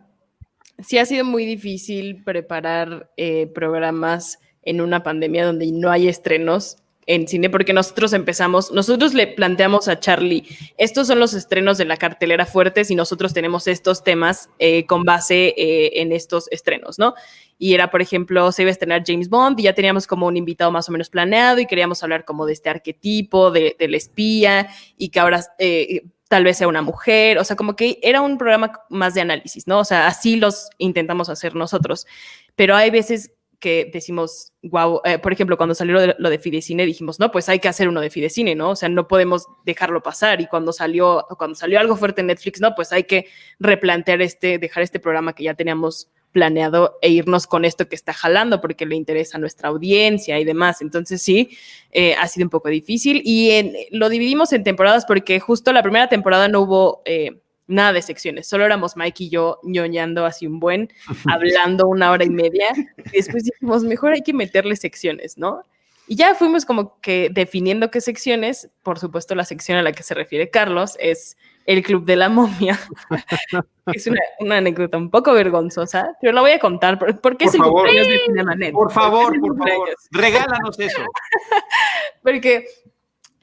[0.85, 6.77] sí ha sido muy difícil preparar eh, programas en una pandemia donde no hay estrenos
[7.07, 10.43] en cine, porque nosotros empezamos, nosotros le planteamos a Charlie,
[10.77, 15.03] estos son los estrenos de la cartelera fuertes y nosotros tenemos estos temas eh, con
[15.03, 17.13] base eh, en estos estrenos, ¿no?
[17.57, 20.35] Y era, por ejemplo, se iba a estrenar James Bond y ya teníamos como un
[20.35, 24.67] invitado más o menos planeado y queríamos hablar como de este arquetipo, de, del espía
[24.97, 28.37] y que ahora eh, tal vez sea una mujer, o sea, como que era un
[28.37, 29.79] programa más de análisis, ¿no?
[29.79, 32.07] O sea, así los intentamos hacer nosotros,
[32.55, 36.39] pero hay veces que decimos, wow, eh, por ejemplo, cuando salió lo de, lo de,
[36.39, 38.71] Fidecine, dijimos, no, pues hay que hacer uno de Fidecine, ¿no?
[38.71, 40.41] O sea, no podemos dejarlo pasar.
[40.41, 43.27] Y cuando salió, cuando salió algo fuerte en Netflix, no, pues hay que
[43.59, 48.11] replantear este, dejar este programa que ya teníamos planeado e irnos con esto que está
[48.11, 50.81] jalando porque le interesa a nuestra audiencia y demás.
[50.81, 51.57] Entonces sí,
[51.91, 56.09] eh, ha sido un poco difícil y lo dividimos en temporadas porque justo la primera
[56.09, 57.01] temporada no hubo...
[57.05, 60.89] Eh, nada de secciones, solo éramos Mike y yo ñoñando así un buen,
[61.31, 62.67] hablando una hora y media,
[63.11, 65.63] y después dijimos, mejor hay que meterle secciones, ¿no?
[66.07, 70.03] Y ya fuimos como que definiendo qué secciones, por supuesto la sección a la que
[70.03, 72.79] se refiere Carlos es el Club de la Momia.
[73.91, 77.47] es una, una anécdota un poco vergonzosa, pero la voy a contar por- porque Por
[77.47, 77.81] es el favor.
[77.87, 78.71] cumpleaños de Cinemanet.
[78.73, 81.01] Por favor, por favor, regálanos eso.
[82.21, 82.65] Porque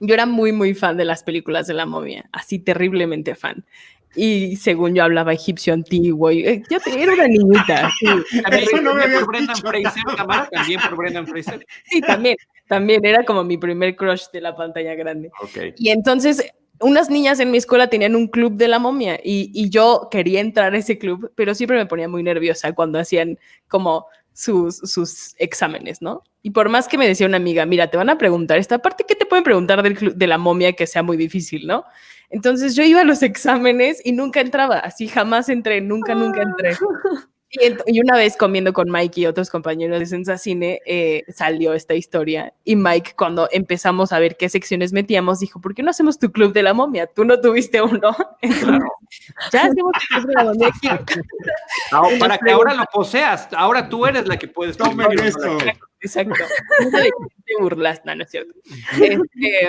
[0.00, 3.64] yo era muy, muy fan de las películas de la momia, así terriblemente fan.
[4.14, 7.90] Y según yo hablaba egipcio antiguo, y, eh, yo te- era una niñita.
[7.98, 8.06] Sí,
[8.42, 9.68] También Eso no me habías por Brendan dicho.
[9.68, 11.66] Fraser, Tamara, también por Brendan Fraser.
[11.84, 12.36] sí, también,
[12.68, 15.30] también era como mi primer crush de la pantalla grande.
[15.42, 15.74] Ok.
[15.76, 16.44] Y entonces,
[16.80, 20.40] unas niñas en mi escuela tenían un club de la momia y, y yo quería
[20.40, 25.34] entrar a ese club, pero siempre me ponía muy nerviosa cuando hacían como sus, sus
[25.38, 26.24] exámenes, ¿no?
[26.42, 29.04] Y por más que me decía una amiga, mira, te van a preguntar esta parte,
[29.06, 31.84] ¿qué te pueden preguntar del club de la momia que sea muy difícil, ¿no?
[32.32, 36.72] Entonces yo iba a los exámenes y nunca entraba, así jamás entré, nunca, nunca entré.
[37.54, 41.74] Y, ent- y una vez comiendo con Mike y otros compañeros de Sensacine, eh, salió
[41.74, 42.54] esta historia.
[42.64, 46.32] Y Mike, cuando empezamos a ver qué secciones metíamos, dijo: ¿Por qué no hacemos tu
[46.32, 47.06] club de la momia?
[47.08, 48.16] Tú no tuviste uno.
[48.40, 48.80] Entonces,
[49.52, 50.88] ya hacemos el club de la momia aquí.
[51.92, 55.22] Ah, para que ahora lo poseas, ahora tú eres la que puedes ponerlo.
[55.22, 55.58] esto.
[56.00, 56.34] Exacto.
[57.44, 58.54] Te burlas, no, no es cierto.
[58.98, 59.68] Este,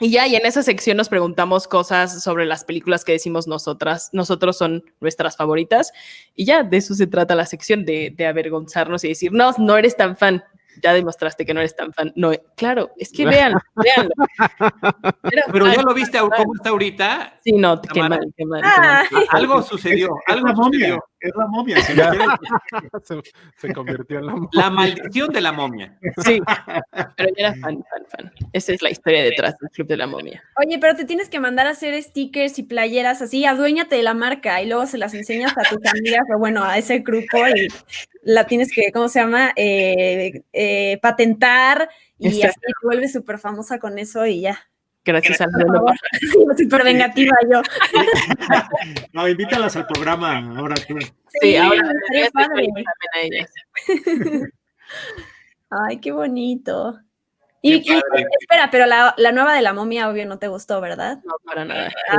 [0.00, 4.10] y ya, y en esa sección nos preguntamos cosas sobre las películas que decimos nosotras,
[4.12, 5.92] nosotros son nuestras favoritas,
[6.34, 9.76] y ya de eso se trata la sección, de, de avergonzarnos y decir, no, no
[9.76, 10.42] eres tan fan,
[10.82, 12.12] ya demostraste que no eres tan fan.
[12.16, 13.54] No, claro, es que vean.
[15.30, 17.38] Era Pero ya lo viste fan, cómo está ahorita.
[17.44, 18.60] Sí, no, qué mal, qué mal.
[18.62, 19.24] qué Ah, mal.
[19.30, 21.04] A- Algo sucedió, algo sucedió.
[21.20, 21.76] Es la momia.
[21.76, 22.38] me queda-
[23.04, 23.20] se,
[23.56, 25.98] se convirtió en la mo- La maldición de la momia.
[26.24, 26.40] Sí,
[27.16, 28.32] pero yo era fan, fan, fan.
[28.52, 30.42] Esa es la historia detrás del Club de la Momia.
[30.64, 34.14] Oye, pero te tienes que mandar a hacer stickers y playeras así, aduéñate de la
[34.14, 37.68] marca y luego se las enseñas a tus amigas o bueno, a ese grupo y
[38.22, 39.52] la tienes que, ¿cómo se llama?
[39.56, 44.69] Eh, eh, patentar y así te vuelves súper famosa con eso y ya.
[45.04, 45.92] Gracias al favor.
[46.20, 47.62] Sí, súper vengativa yo.
[49.12, 50.96] No, invítalas al programa ahora tú.
[51.40, 52.68] Sí, ahora estaría padre.
[53.14, 53.50] a ellas.
[55.70, 56.98] Ay, qué bonito.
[57.62, 60.80] Y, Qué y- espera, pero la, la nueva de la momia, obvio, no te gustó,
[60.80, 61.18] ¿verdad?
[61.24, 61.90] No, para nada.
[62.08, 62.16] Ah,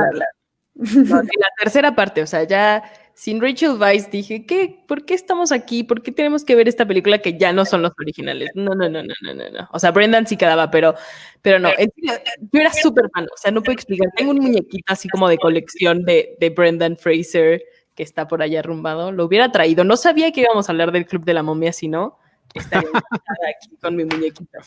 [0.74, 0.84] No,
[1.22, 2.82] y la tercera parte, o sea, ya
[3.14, 4.82] sin Rachel Weisz dije, ¿qué?
[4.88, 5.84] ¿Por qué estamos aquí?
[5.84, 8.50] ¿Por qué tenemos que ver esta película que ya no son los originales?
[8.54, 9.68] No, no, no, no, no, no, no.
[9.70, 10.94] O sea, Brendan sí quedaba, pero,
[11.42, 11.68] pero no.
[11.76, 14.08] En yo era súper fan, o sea, no puedo explicar.
[14.16, 17.62] Tengo un muñequito así como de colección de, de Brendan Fraser
[17.94, 19.12] que está por allá arrumbado.
[19.12, 19.84] Lo hubiera traído.
[19.84, 22.18] No sabía que íbamos a hablar del Club de la Momia, si no,
[22.54, 24.58] estaría aquí con mi muñequito.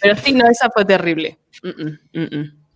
[0.00, 1.38] Pero sí, no, esa fue terrible.
[1.62, 2.67] Mm, mm, mm, mm.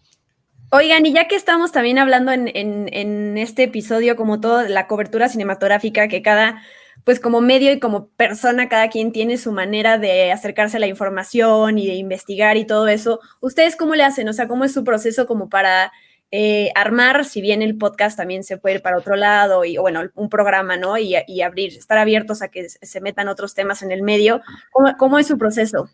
[0.75, 4.87] Oigan, y ya que estamos también hablando en, en- en este episodio, como todo, la
[4.87, 6.63] cobertura cinematográfica, que cada,
[7.05, 10.87] pues como medio y como persona, cada quien tiene su manera de acercarse a la
[10.87, 14.29] información y de investigar y todo eso, ¿ustedes cómo le hacen?
[14.29, 15.93] O sea, ¿cómo es su proceso como para
[16.31, 20.01] eh, armar, si bien el podcast también se puede ir para otro lado, y bueno,
[20.15, 20.97] un programa, ¿no?
[20.97, 24.97] Y, y abrir, estar abiertos a que se metan otros temas en el medio, ¿cómo,
[24.97, 25.91] cómo es su proceso?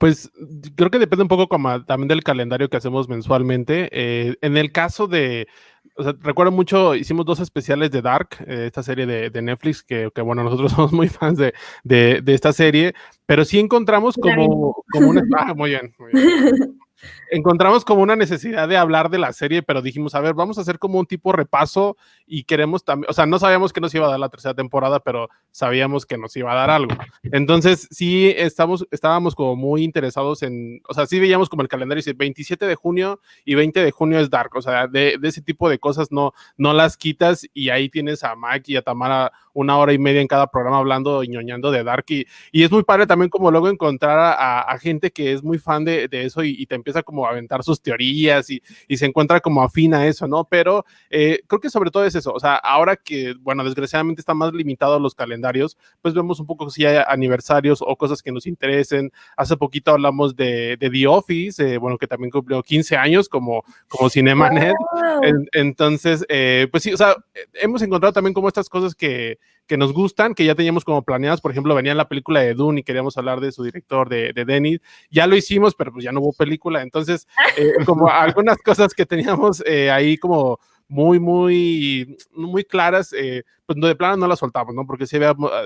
[0.00, 0.32] Pues
[0.76, 3.90] creo que depende un poco como también del calendario que hacemos mensualmente.
[3.92, 5.46] Eh, en el caso de,
[5.94, 9.82] o sea, recuerdo mucho, hicimos dos especiales de Dark, eh, esta serie de, de Netflix,
[9.82, 11.52] que, que, bueno, nosotros somos muy fans de,
[11.84, 12.94] de, de esta serie,
[13.26, 15.20] pero sí encontramos como, como una...
[15.36, 16.79] Ah, muy bien, muy bien.
[17.30, 20.62] Encontramos como una necesidad de hablar de la serie, pero dijimos, a ver, vamos a
[20.62, 24.06] hacer como un tipo repaso y queremos también, o sea, no sabíamos que nos iba
[24.06, 26.94] a dar la tercera temporada, pero sabíamos que nos iba a dar algo.
[27.24, 32.00] Entonces, sí, estamos, estábamos como muy interesados en, o sea, sí veíamos como el calendario,
[32.00, 35.42] dice 27 de junio y 20 de junio es Dark, o sea, de, de ese
[35.42, 39.32] tipo de cosas no, no las quitas y ahí tienes a Mike y a Tamara
[39.52, 42.70] una hora y media en cada programa hablando y ñoñando de Dark y, y es
[42.70, 46.24] muy padre también como luego encontrar a, a gente que es muy fan de, de
[46.24, 49.62] eso y, y, te empieza como a aventar sus teorías y, y se encuentra como
[49.62, 50.44] afín a eso, ¿no?
[50.44, 54.36] Pero eh, creo que sobre todo es eso, o sea, ahora que, bueno, desgraciadamente están
[54.36, 58.46] más limitados los calendarios, pues vemos un poco si hay aniversarios o cosas que nos
[58.46, 59.10] interesen.
[59.36, 63.64] Hace poquito hablamos de, de The Office, eh, bueno, que también cumplió 15 años como,
[63.88, 64.74] como Cinemanet.
[64.92, 65.24] Wow.
[65.24, 67.16] En, entonces, eh, pues sí, o sea,
[67.54, 69.38] hemos encontrado también como estas cosas que,
[69.70, 71.40] que nos gustan, que ya teníamos como planeadas.
[71.40, 74.44] Por ejemplo, venía la película de Dune y queríamos hablar de su director, de, de
[74.44, 74.80] Denis.
[75.12, 76.82] Ya lo hicimos, pero pues ya no hubo película.
[76.82, 80.58] Entonces, eh, como algunas cosas que teníamos eh, ahí como
[80.90, 84.84] muy, muy, muy claras, eh, pues de plano no las soltamos, ¿no?
[84.84, 85.16] Porque si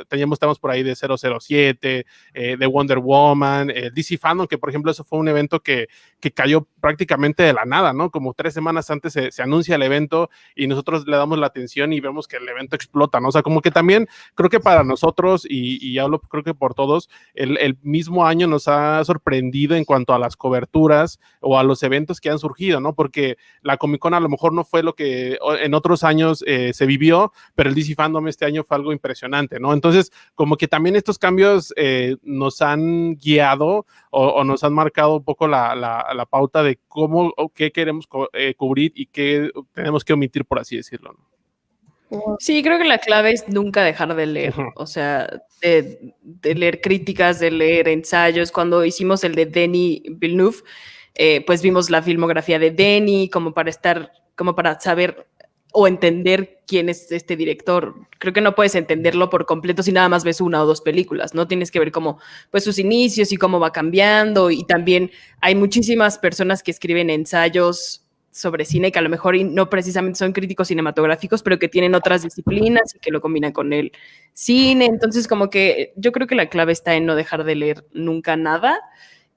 [0.09, 4.69] teníamos temas por ahí de 007, eh, de Wonder Woman, eh, DC Fandom, que por
[4.69, 5.89] ejemplo eso fue un evento que,
[6.21, 8.11] que cayó prácticamente de la nada, ¿no?
[8.11, 11.95] Como tres semanas antes se, se, anuncia el evento y nosotros le damos la atención
[11.95, 13.29] y vemos que el evento explota, ¿no?
[13.29, 16.75] O sea, como que también creo que para nosotros, y, y hablo creo que por
[16.75, 21.63] todos, el, el mismo año nos ha sorprendido en cuanto a las coberturas o a
[21.63, 22.95] los eventos que han surgido, ¿no?
[22.95, 25.14] Porque la Comic Con a lo mejor no fue lo que
[25.61, 29.59] en otros años eh, se vivió, pero el DC Fandom este año fue algo impresionante,
[29.61, 29.73] ¿no?
[29.73, 35.25] Entonces, como que también estos cambios eh, nos han guiado o, nos han marcado un
[35.25, 40.13] poco la, la, pauta de cómo o qué queremos eh, cubrir y qué tenemos que
[40.13, 41.35] omitir, por así decirlo, ¿no?
[42.39, 45.29] Sí, creo que la clave es nunca dejar de leer, o sea,
[45.61, 48.53] de, de, leer críticas, de leer ensayos.
[48.53, 50.59] Cuando hicimos el de Denis Villeneuve,
[51.17, 55.27] eh, pues vimos la filmografía de Denis como para estar, como para saber
[55.77, 57.97] o entender quién es este director.
[58.21, 61.35] Creo que no puedes entenderlo por completo si nada más ves una o dos películas,
[61.35, 61.49] ¿no?
[61.49, 62.21] Tienes que ver cómo,
[62.53, 68.05] pues sus inicios y cómo va cambiando y también hay muchísimas personas que escriben ensayos
[68.31, 72.23] sobre cine que a lo mejor no precisamente son críticos cinematográficos, pero que tienen otras
[72.23, 73.91] disciplinas y que lo combinan con el
[74.33, 74.87] cine.
[74.87, 78.37] Entonces, como que yo creo que la clave está en no dejar de leer nunca
[78.37, 78.79] nada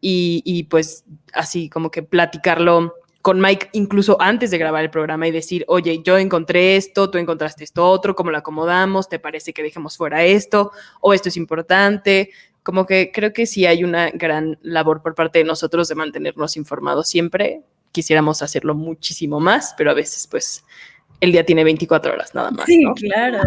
[0.02, 2.94] y, y pues así como que platicarlo
[3.28, 7.18] con Mike incluso antes de grabar el programa y decir, oye, yo encontré esto, tú
[7.18, 9.10] encontraste esto otro, ¿cómo lo acomodamos?
[9.10, 10.72] ¿Te parece que dejemos fuera esto?
[11.02, 12.30] ¿O esto es importante?
[12.63, 16.56] Como que creo que sí hay una gran labor por parte de nosotros de mantenernos
[16.56, 17.63] informados siempre.
[17.92, 20.63] Quisiéramos hacerlo muchísimo más, pero a veces pues
[21.20, 22.66] el día tiene 24 horas nada más.
[22.66, 23.40] Sí, claro.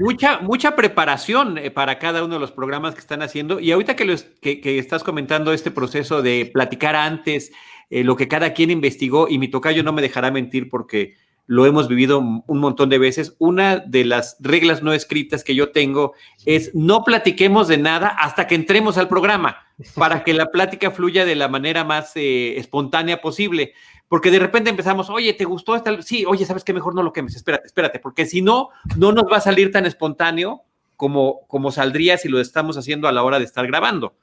[0.00, 3.60] mucha, mucha preparación eh, para cada uno de los programas que están haciendo.
[3.60, 7.52] Y ahorita que, los, que, que estás comentando este proceso de platicar antes,
[7.90, 11.14] eh, lo que cada quien investigó, y mi tocayo no me dejará mentir porque
[11.46, 13.36] lo hemos vivido un montón de veces.
[13.38, 18.46] Una de las reglas no escritas que yo tengo es no platiquemos de nada hasta
[18.46, 19.58] que entremos al programa,
[19.94, 23.74] para que la plática fluya de la manera más eh, espontánea posible.
[24.08, 26.00] Porque de repente empezamos, oye, ¿te gustó esta?
[26.02, 26.72] Sí, oye, ¿sabes qué?
[26.72, 29.84] Mejor no lo quemes, espérate, espérate, porque si no, no nos va a salir tan
[29.84, 30.62] espontáneo
[30.96, 34.14] como, como saldría si lo estamos haciendo a la hora de estar grabando.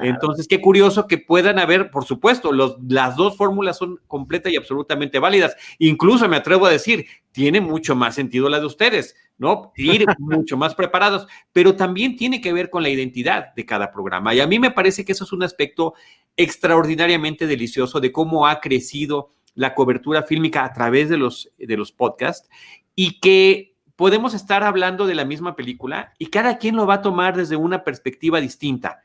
[0.00, 4.56] Entonces, qué curioso que puedan haber, por supuesto, los, las dos fórmulas son completas y
[4.56, 5.54] absolutamente válidas.
[5.78, 9.72] Incluso me atrevo a decir, tiene mucho más sentido la de ustedes, ¿no?
[9.76, 14.34] Ir mucho más preparados, pero también tiene que ver con la identidad de cada programa.
[14.34, 15.92] Y a mí me parece que eso es un aspecto
[16.36, 21.92] extraordinariamente delicioso de cómo ha crecido la cobertura fílmica a través de los, de los
[21.92, 22.48] podcasts
[22.94, 27.02] y que podemos estar hablando de la misma película y cada quien lo va a
[27.02, 29.02] tomar desde una perspectiva distinta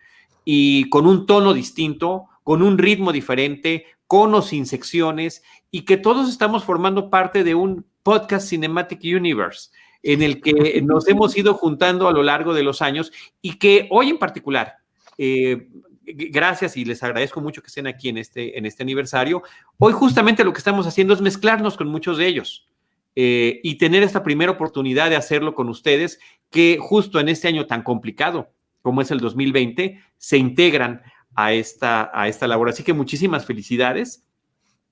[0.50, 5.98] y con un tono distinto, con un ritmo diferente, con o sin secciones, y que
[5.98, 9.72] todos estamos formando parte de un podcast Cinematic Universe
[10.04, 13.90] en el que nos hemos ido juntando a lo largo de los años y que
[13.92, 14.76] hoy en particular,
[15.18, 15.68] eh,
[16.06, 19.44] gracias y les agradezco mucho que estén aquí en este, en este aniversario,
[19.80, 22.70] hoy justamente lo que estamos haciendo es mezclarnos con muchos de ellos.
[23.18, 26.20] Eh, y tener esta primera oportunidad de hacerlo con ustedes,
[26.52, 28.54] que justo en este año tan complicado,
[28.88, 31.02] como es el 2020, se integran
[31.36, 32.70] a esta, a esta labor.
[32.70, 34.24] Así que muchísimas felicidades.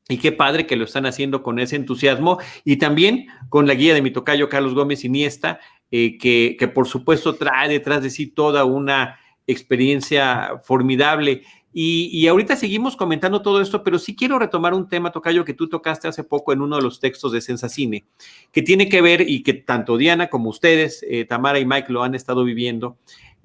[0.10, 3.93] Y qué padre que lo están haciendo con ese entusiasmo y también con la guía
[3.93, 8.27] de mi tocayo Carlos Gómez Iniesta, eh, que, que por supuesto trae detrás de sí
[8.27, 11.43] toda una experiencia formidable.
[11.71, 15.53] Y, y, ahorita seguimos comentando todo esto, pero sí quiero retomar un tema, Tocayo, que
[15.53, 18.05] tú tocaste hace poco en uno de los textos de Sensacine,
[18.51, 22.03] que tiene que ver y que tanto Diana como ustedes, eh, Tamara y Mike, lo
[22.03, 22.97] han estado viviendo,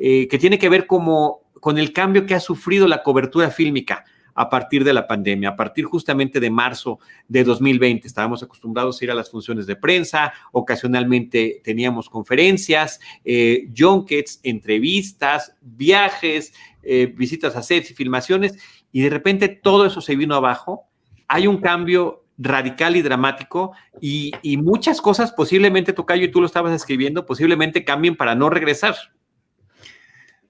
[0.03, 4.07] eh, que tiene que ver como, con el cambio que ha sufrido la cobertura fílmica
[4.35, 8.07] a partir de la pandemia, a partir justamente de marzo de 2020.
[8.07, 15.55] Estábamos acostumbrados a ir a las funciones de prensa, ocasionalmente teníamos conferencias, eh, junkets, entrevistas,
[15.61, 18.59] viajes, eh, visitas a sets y filmaciones,
[18.93, 20.87] y de repente todo eso se vino abajo.
[21.29, 26.47] Hay un cambio radical y dramático y, y muchas cosas posiblemente, Tocayo, y tú lo
[26.47, 28.97] estabas escribiendo, posiblemente cambien para no regresar.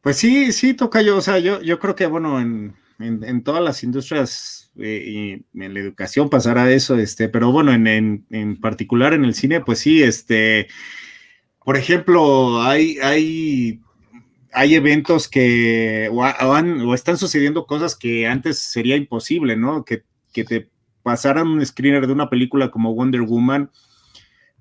[0.01, 1.17] Pues sí, sí, toca yo.
[1.19, 5.05] O sea, yo, yo creo que, bueno, en, todas las industrias eh,
[5.55, 9.81] y en la educación pasará eso, este, pero bueno, en, particular en el cine, pues
[9.81, 10.69] sí, este,
[11.65, 13.81] por ejemplo, hay, hay,
[14.53, 19.85] hay eventos que o, están sucediendo cosas que antes sería imposible, ¿no?
[19.85, 20.71] Que, que te
[21.03, 23.71] pasaran un screener de una película como Wonder Woman,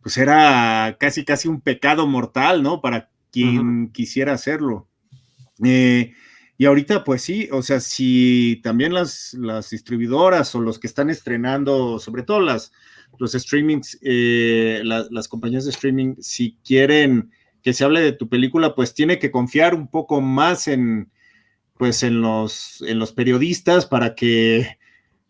[0.02, 2.82] pues era casi, casi un pecado mortal, ¿no?
[2.82, 4.89] Para quien quisiera hacerlo.
[5.64, 6.14] Eh,
[6.58, 11.10] Y ahorita, pues sí, o sea, si también las, las distribuidoras o los que están
[11.10, 12.74] estrenando, sobre todo las,
[13.18, 17.32] los streamings, eh, las compañías de streaming, si quieren
[17.64, 21.10] que se hable de tu película, pues tiene que confiar un poco más en,
[21.78, 24.78] pues en los, en los periodistas para que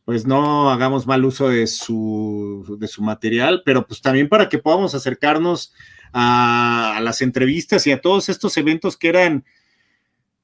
[0.03, 4.57] pues no hagamos mal uso de su, de su material, pero pues también para que
[4.57, 5.73] podamos acercarnos
[6.11, 9.45] a, las entrevistas y a todos estos eventos que eran,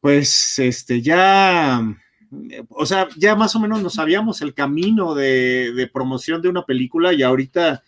[0.05, 1.81] pues, este, ya,
[2.69, 7.11] o sea, ya más o menos nos sabíamos el camino de, promoción de una película
[7.11, 7.83] y ahorita,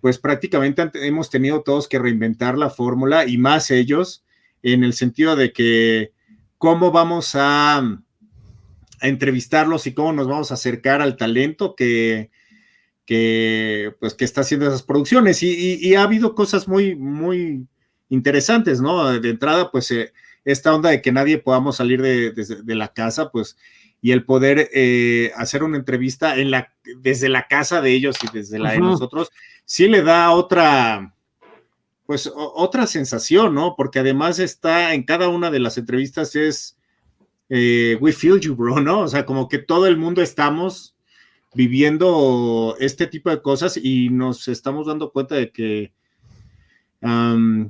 [0.00, 4.24] pues prácticamente hemos tenido todos que reinventar la fórmula y más ellos,
[4.64, 6.10] en el sentido de que
[6.58, 8.02] cómo vamos a, a,
[9.02, 12.32] entrevistarlos y cómo nos vamos a acercar al talento que,
[13.06, 15.40] que, pues, que está haciendo esas producciones.
[15.44, 17.64] Y, ha habido cosas muy, muy
[18.08, 19.20] interesantes, ¿no?
[19.20, 20.12] De entrada, pues, eh,
[20.44, 23.56] esta onda de que nadie podamos salir de, la casa, pues,
[24.00, 28.36] y el poder eh, hacer una entrevista en la, desde la casa de ellos y
[28.36, 29.30] desde la de nosotros,
[29.64, 31.14] sí le da otra,
[32.06, 33.74] pues otra sensación, ¿no?
[33.76, 36.78] Porque además está en cada una de las entrevistas es
[37.50, 39.00] eh, We Feel You, bro, ¿no?
[39.00, 40.96] O sea, como que todo el mundo estamos
[41.54, 45.92] viviendo este tipo de cosas y nos estamos dando cuenta de que,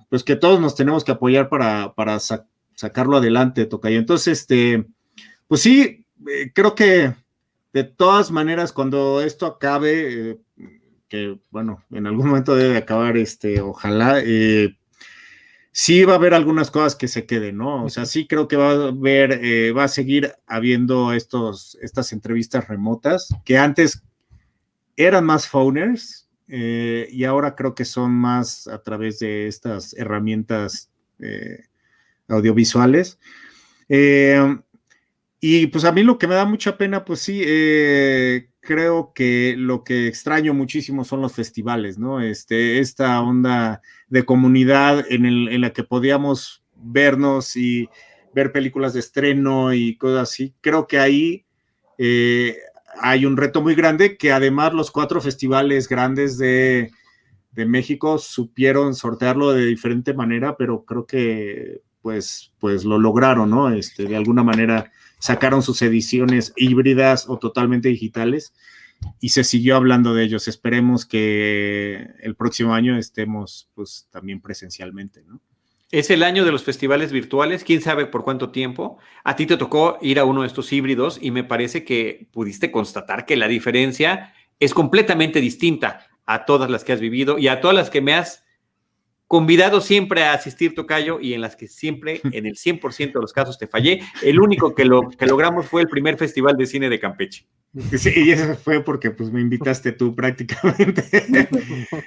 [0.09, 2.18] pues que todos nos tenemos que apoyar para, para
[2.81, 3.99] sacarlo adelante, Tocayo.
[3.99, 4.87] Entonces, este,
[5.47, 7.14] pues sí, eh, creo que
[7.74, 10.39] de todas maneras, cuando esto acabe, eh,
[11.07, 14.78] que bueno, en algún momento debe acabar, este, ojalá, eh,
[15.72, 17.85] sí va a haber algunas cosas que se queden, ¿no?
[17.85, 22.66] O sea, sí creo que va a haber, va a seguir habiendo estos, estas entrevistas
[22.66, 24.03] remotas, que antes
[24.97, 30.91] eran más phoners, y ahora creo que son más a través de estas herramientas
[31.22, 31.64] eh,
[32.31, 33.18] audiovisuales.
[35.41, 37.43] y pues a mí lo que me da mucha pena, pues sí,
[38.61, 42.20] creo que lo que extraño muchísimo son los festivales, ¿no?
[42.20, 47.89] Este, esta onda de comunidad en la que podíamos vernos y
[48.35, 50.55] ver películas de estreno y cosas así.
[50.61, 51.47] Creo que ahí
[51.99, 52.57] eh,
[53.01, 56.91] hay un reto muy grande que además los cuatro festivales grandes de,
[57.53, 63.70] de, México supieron sortearlo de diferente manera, pero creo que pues, pues lo lograron, ¿no?
[63.70, 68.55] Este, de alguna manera sacaron sus ediciones híbridas o totalmente digitales
[69.20, 70.48] y se siguió hablando de ellos.
[70.48, 75.40] Esperemos que el próximo año estemos pues también presencialmente, ¿no?
[75.90, 78.98] Es el año de los festivales virtuales, quién sabe por cuánto tiempo.
[79.24, 82.70] A ti te tocó ir a uno de estos híbridos y me parece que pudiste
[82.70, 87.61] constatar que la diferencia es completamente distinta a todas las que has vivido y a
[87.61, 88.44] todas las que me has
[89.31, 93.33] convidado siempre a asistir, Tocayo, y en las que siempre, en el 100% de los
[93.33, 94.01] casos, te fallé.
[94.22, 97.47] El único que, lo, que logramos fue el primer Festival de Cine de Campeche.
[97.97, 101.05] Sí, y eso fue porque pues me invitaste tú prácticamente.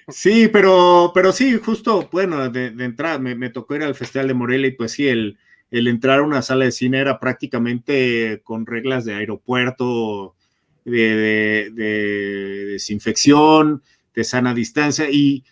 [0.09, 4.67] sí, pero, pero sí, justo, bueno, de, entrada me, tocó ir al Festival de Morelia
[4.67, 5.37] y pues sí, el,
[5.71, 10.35] el entrar a una sala de cine era prácticamente con reglas de aeropuerto,
[10.83, 13.81] de, de desinfección,
[14.13, 15.45] de sana distancia y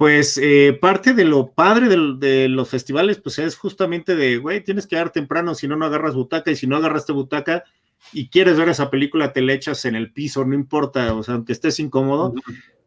[0.00, 4.86] pues eh, parte de lo padre de, los festivales, pues es justamente de, güey, tienes
[4.86, 7.64] que dar temprano, si no, no agarras butaca, y si no agarraste butaca
[8.10, 11.34] y quieres ver esa película, te le echas en el piso, no importa, o sea,
[11.34, 12.32] aunque estés incómodo,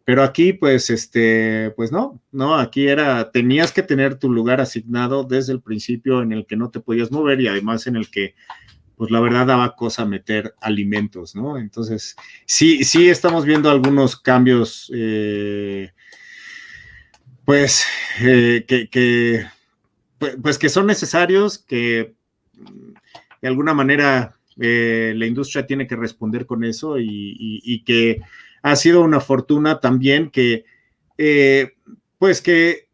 [0.05, 5.24] pero aquí, pues, este, pues no, no, aquí era, tenías que tener tu lugar asignado
[5.24, 8.34] desde el principio en el que no te podías mover y además en el que,
[8.95, 11.59] pues la verdad daba cosa meter alimentos, ¿no?
[11.59, 12.16] Entonces,
[12.47, 14.91] sí, sí estamos viendo algunos cambios.
[14.95, 15.91] Eh,
[17.45, 17.85] pues,
[18.21, 19.45] eh, que,
[20.17, 22.13] pues, pues, que son necesarios, que
[23.41, 28.21] de alguna manera eh, la industria tiene que responder con eso y, que
[28.61, 30.65] ha sido una fortuna también que,
[31.17, 31.73] eh,
[32.17, 32.87] pues que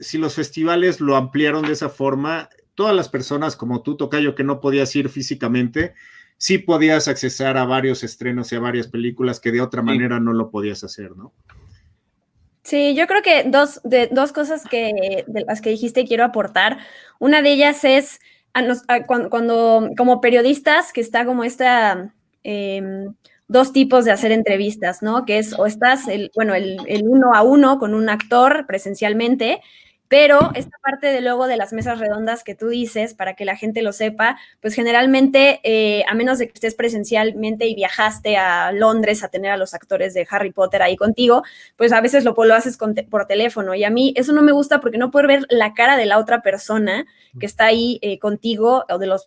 [0.00, 4.42] si los festivales lo ampliaron de esa forma, todas las personas como tú, Tocayo, que
[4.42, 5.94] no podías ir físicamente,
[6.36, 10.32] sí podías accesar a varios estrenos y a varias películas que de otra manera no
[10.32, 11.32] lo podías hacer, ¿no?
[12.64, 16.78] Sí, yo creo que dos, de, dos cosas que, de las que dijiste quiero aportar.
[17.18, 18.20] Una de ellas es
[19.06, 23.14] cuando, como periodistas, que está como esta, em,
[23.48, 25.26] dos tipos de hacer entrevistas, ¿no?
[25.26, 29.60] Que es o estás, el, bueno, el uno a uno con un actor presencialmente
[30.08, 33.56] pero esta parte de luego de las mesas redondas que tú dices, para que la
[33.56, 38.70] gente lo sepa, pues generalmente, eh, a menos de que estés presencialmente y viajaste a
[38.72, 41.42] Londres a tener a los actores de Harry Potter ahí contigo,
[41.76, 42.78] pues a veces lo, lo haces
[43.10, 43.74] por teléfono.
[43.74, 46.18] Y a mí eso no me gusta porque no puedo ver la cara de la
[46.18, 47.06] otra persona
[47.38, 49.26] que está ahí eh, contigo o de los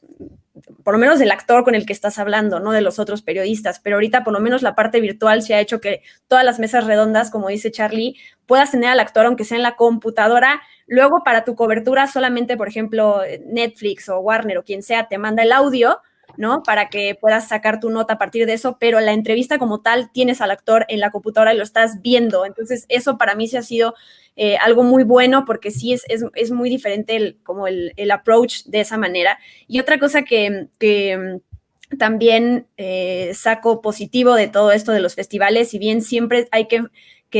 [0.84, 3.80] por lo menos del actor con el que estás hablando, no de los otros periodistas,
[3.80, 6.86] pero ahorita por lo menos la parte virtual se ha hecho que todas las mesas
[6.86, 11.44] redondas, como dice Charlie, puedas tener al actor aunque sea en la computadora, luego para
[11.44, 16.00] tu cobertura solamente, por ejemplo, Netflix o Warner o quien sea te manda el audio,
[16.38, 16.64] ¿no?
[16.64, 20.12] Para que puedas sacar tu nota a partir de eso, pero la entrevista como tal
[20.12, 22.46] tienes al actor en la computadora y lo estás viendo.
[22.46, 23.96] Entonces, eso para mí se ha sido
[24.40, 28.82] eh, algo muy bueno porque sí es, es, muy diferente el, como el, approach de
[28.82, 29.40] esa manera.
[29.68, 35.70] Y otra cosa que, mm, también eh, saco positivo de todo esto de los festivales,
[35.70, 36.84] si bien siempre hay que,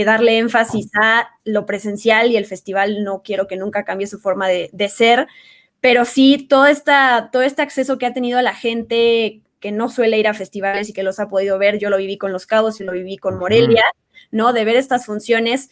[0.06, 4.48] darle énfasis a lo presencial y el festival no quiero que nunca cambie su forma
[4.48, 5.28] de, ser,
[5.82, 10.20] pero sí todo, esta, todo este acceso que ha tenido la gente que no suele
[10.20, 12.80] ir a festivales y que los ha podido ver, yo lo viví con Los Cabos
[12.80, 13.84] y lo viví con Morelia.
[14.32, 14.54] ¿no?
[14.54, 15.70] De ver estas funciones,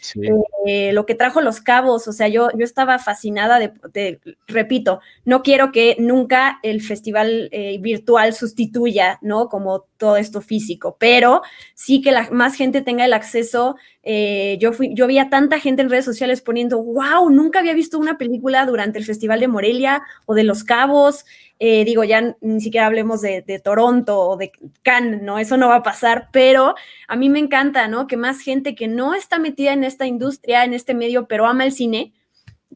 [0.65, 5.43] eh, lo que trajo los cabos, o sea, yo, yo estaba fascinada de, repito, no
[5.43, 9.49] quiero que nunca el festival eh, virtual sustituya, ¿no?
[9.49, 11.41] Como todo esto físico, pero
[11.73, 13.75] sí que la, más gente tenga el acceso.
[14.03, 17.73] Eh, yo, fui, yo vi a tanta gente en redes sociales poniendo, wow, nunca había
[17.73, 21.25] visto una película durante el Festival de Morelia o de Los Cabos.
[21.59, 24.51] Eh, digo, ya ni siquiera hablemos de, Toronto o de
[24.83, 25.39] Cannes, ¿no?
[25.39, 26.75] Eso no va a pasar, pero
[27.07, 28.07] a mí me encanta, ¿no?
[28.07, 31.63] Que más gente que no está metida en esta industria, en este medio, pero ama
[31.63, 32.13] el cine,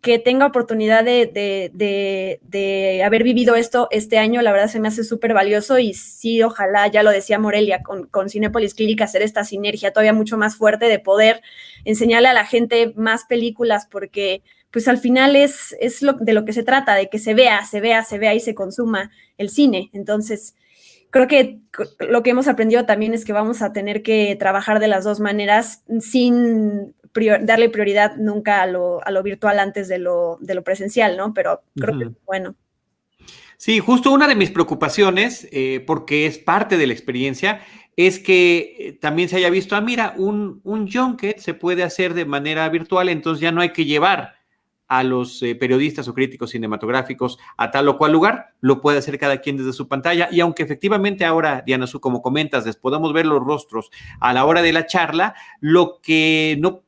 [0.01, 2.41] que tenga oportunidad de,
[3.03, 6.87] haber vivido esto este año, la verdad se me hace súper valioso y sí, ojalá,
[6.87, 10.85] ya lo decía Morelia, con, con Cinepolis Clinic hacer esta sinergia todavía mucho más fuerte
[10.85, 11.41] de poder
[11.85, 14.41] enseñarle a la gente más películas porque
[14.71, 17.65] pues al final es, es lo, de lo que se trata, de que se vea,
[17.65, 19.89] se vea, se vea y se consuma el cine.
[19.93, 20.55] Entonces,
[21.09, 21.59] creo que
[21.99, 25.19] lo que hemos aprendido también es que vamos a tener que trabajar de las dos
[25.19, 26.93] maneras sin
[27.41, 31.33] darle prioridad nunca a lo, virtual antes de lo, de lo, presencial, ¿no?
[31.33, 32.55] Pero creo que bueno.
[33.57, 37.61] Sí, justo una de mis preocupaciones, eh, porque es parte de la experiencia,
[37.97, 42.13] es que eh, también se haya visto, ah, mira, un, un junket se puede hacer
[42.13, 44.38] de manera virtual, entonces ya no hay que llevar
[44.89, 49.19] a los eh, periodistas o críticos cinematográficos a tal o cual lugar, lo puede hacer
[49.19, 50.27] cada quien desde su pantalla.
[50.31, 54.45] Y aunque efectivamente ahora, Diana, su, como comentas, les podamos ver los rostros a la
[54.45, 56.81] hora de la charla, lo que no,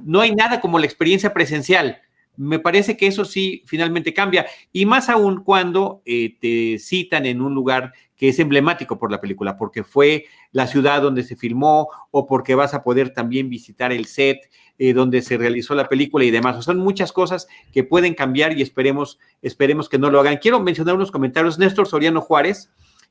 [0.00, 2.02] no hay nada como la experiencia presencial.
[2.36, 4.46] Me parece que eso sí finalmente cambia.
[4.72, 9.20] Y más aún cuando eh, te citan en un lugar que es emblemático por la
[9.20, 13.92] película, porque fue la ciudad donde se filmó o porque vas a poder también visitar
[13.92, 14.38] el set
[14.78, 16.64] eh, donde se realizó la película y demás.
[16.64, 20.36] son muchas cosas que pueden cambiar y esperemos, esperemos que no lo hagan.
[20.36, 21.58] Quiero mencionar unos comentarios.
[21.58, 22.70] Néstor Soriano Juárez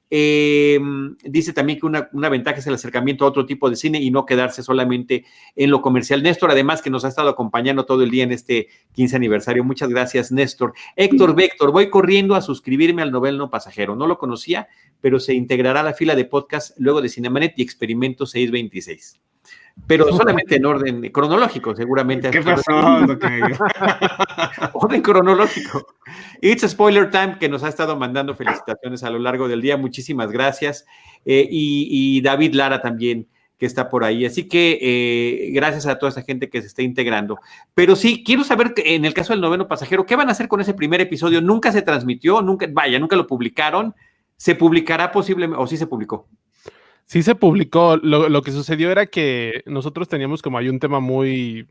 [0.09, 0.79] eh,
[1.23, 4.09] dice también que una, una, ventaja es el acercamiento a otro tipo de cine y
[4.09, 6.23] no quedarse solamente en lo comercial.
[6.23, 9.65] Néstor, además, que nos ha estado acompañando todo el día en este 15 aniversario.
[9.65, 10.73] Muchas gracias, Néstor.
[10.95, 13.95] Héctor Véctor, voy corriendo a suscribirme al Novel Pasajero.
[13.95, 14.69] No lo conocía,
[15.01, 19.19] pero se integrará a la fila de podcast luego de Cinemanet y Experimento 626
[19.85, 22.31] pero solamente en orden cronológico, seguramente.
[22.31, 22.71] ¿Qué pasó?
[24.73, 25.95] orden cronológico.
[26.41, 29.77] It's a Spoiler Time que nos ha estado mandando felicitaciones a lo largo del día.
[29.77, 30.85] Muchísimas gracias.
[31.25, 34.25] Eh, y, David Lara también, que está por ahí.
[34.25, 37.39] Así que eh, gracias a toda esa gente que se está integrando.
[37.73, 40.59] Pero sí, quiero saber, en el caso del noveno pasajero, ¿qué van a hacer con
[40.59, 41.41] ese primer episodio?
[41.41, 43.95] Nunca se transmitió, nunca, vaya, nunca lo publicaron.
[44.35, 46.27] ¿Se publicará posiblemente, o sí se publicó?
[47.07, 47.95] Sí se publicó.
[47.95, 51.65] Lo, que sucedió era que nosotros teníamos como hay un tema muy,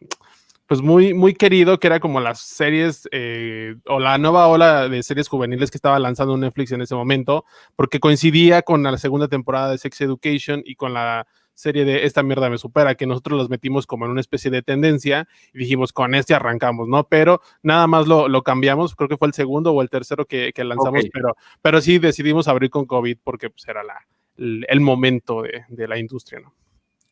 [0.67, 5.03] pues muy, muy querido, que era como las series eh, o la nueva ola de
[5.03, 7.45] series juveniles que estaba lanzando Netflix en ese momento,
[7.77, 12.23] porque coincidía con la segunda temporada de Sex Education y con la serie de Esta
[12.23, 15.93] mierda me supera, que nosotros los metimos como en una especie de tendencia y dijimos,
[15.93, 17.09] con este arrancamos, ¿no?
[17.09, 20.53] Pero nada más lo, lo cambiamos, creo que fue el segundo o el tercero que,
[20.55, 24.07] que lanzamos, pero, pero sí decidimos abrir con COVID porque pues era la,
[24.37, 26.55] el momento de, la industria, ¿no?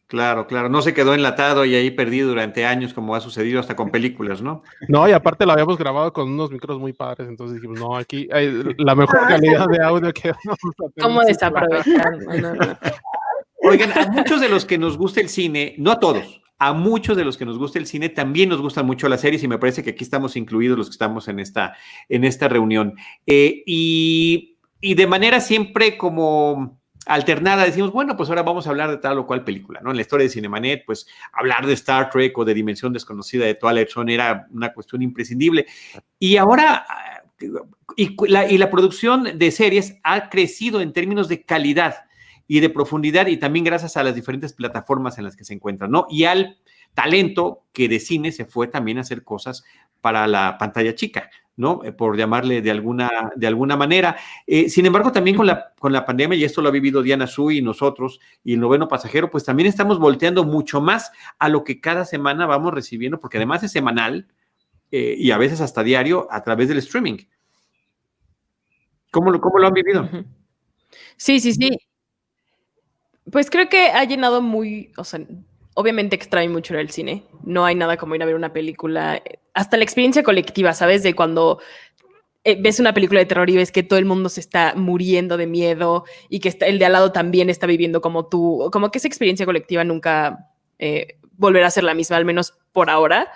[0.07, 3.75] Claro, claro, no se quedó enlatado y ahí perdido durante años como ha sucedido hasta
[3.75, 4.63] con películas, ¿no?
[4.87, 8.29] No, y aparte lo habíamos grabado con unos micros muy padres, entonces dijimos, no, aquí
[8.31, 11.03] hay la mejor calidad de audio que vamos a tener.
[11.03, 12.19] ¿Cómo desaprovechar?
[13.63, 17.17] Oigan, a muchos de los que nos gusta el cine, no a todos, a muchos
[17.17, 19.59] de los que nos gusta el cine también nos gustan mucho las series y me
[19.59, 21.77] parece que aquí estamos incluidos los que estamos en esta,
[22.09, 22.95] en esta reunión.
[23.27, 28.91] Eh, y, y de manera siempre como alternada, decimos, bueno, pues ahora vamos a hablar
[28.91, 29.91] de tal o cual película, ¿no?
[29.91, 33.55] En la historia de Cinemanet, pues hablar de Star Trek o de Dimensión Desconocida de
[33.55, 35.67] Twilight Zone era una cuestión imprescindible.
[36.19, 36.87] Y ahora,
[37.97, 42.05] y la, y la producción de series ha crecido en términos de calidad
[42.47, 45.91] y de profundidad y también gracias a las diferentes plataformas en las que se encuentran,
[45.91, 46.07] ¿no?
[46.11, 46.59] Y al
[46.95, 49.65] talento que de cine se fue también a hacer cosas
[50.05, 51.31] para la pantalla chica.
[51.57, 51.83] ¿no?
[51.85, 54.17] Eh, por llamarle de alguna, de alguna manera.
[54.47, 57.27] Eh, sin embargo, también con la, con la pandemia, y esto lo ha vivido Diana
[57.27, 61.65] Su y nosotros, y el noveno pasajero, pues también estamos volteando mucho más a lo
[61.65, 64.27] que cada semana vamos recibiendo, porque además es semanal
[64.91, 67.19] eh, y a veces hasta diario a través del streaming.
[69.11, 70.09] ¿Cómo lo, cómo lo han vivido?
[71.17, 71.79] Sí, sí, sí.
[73.31, 75.21] Pues creo que ha llenado muy, o sea,
[75.75, 77.25] obviamente extrae mucho el cine.
[77.45, 79.23] No hay nada como ir a ver una película.
[79.55, 81.03] Hasta la experiencia colectiva, ¿sabes?
[81.03, 81.61] De cuando
[82.45, 85.39] eh, ves una película de terror y ves que todo el mundo se está muriendo
[85.39, 88.69] de miedo y que el de al lado también está viviendo como tú.
[88.71, 92.91] Como que esa experiencia colectiva nunca eh, volverá a ser la misma, al menos por
[92.91, 93.33] ahora.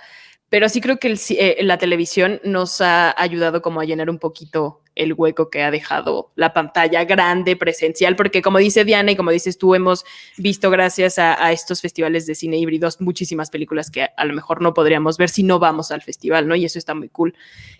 [0.50, 4.82] Pero sí creo que eh, la televisión nos ha ayudado como a llenar un poquito
[4.98, 9.30] el hueco que ha dejado la pantalla grande, presencial, porque como dice Diana y como
[9.30, 10.04] dices tú, hemos
[10.36, 14.74] visto gracias a, estos festivales de cine híbridos muchísimas películas que a, lo mejor no
[14.74, 16.56] podríamos ver si no vamos al festival, ¿no?
[16.56, 17.34] Y eso está muy cool.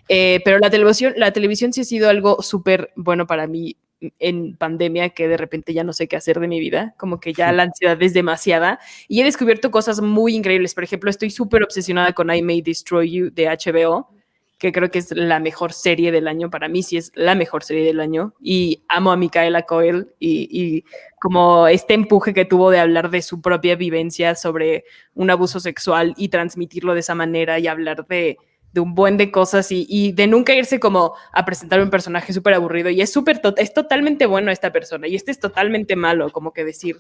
[0.09, 3.77] Eh, pero la televisión, la televisión sí ha sido algo súper bueno para mí
[4.21, 7.33] en pandemia que de repente ya no sé qué hacer de mi vida, como que
[7.33, 10.75] ya la ansiedad es demasiada y he descubierto cosas muy increíbles.
[10.75, 14.18] Por ejemplo, estoy súper obsesionada con I May Destroy You de HBO
[14.59, 17.63] que creo que es la mejor serie del año, para mí sí es la mejor
[17.63, 20.85] serie del año, y amo a Micaela Coel y,
[21.21, 24.85] como este empuje que tuvo de hablar de su propia vivencia sobre
[25.15, 28.37] un abuso sexual y transmitirlo de esa manera y hablar de,
[28.77, 32.91] un buen de cosas y, de nunca irse como a presentar un personaje súper aburrido
[32.91, 36.65] y es súper, es totalmente bueno esta persona y este es totalmente malo, como que
[36.65, 36.97] decir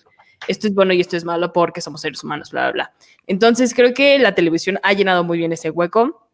[0.46, 2.94] esto es bueno y esto es malo porque somos seres humanos, bla, bla, bla.
[3.26, 6.27] Entonces creo que la televisión ha llenado muy bien ese hueco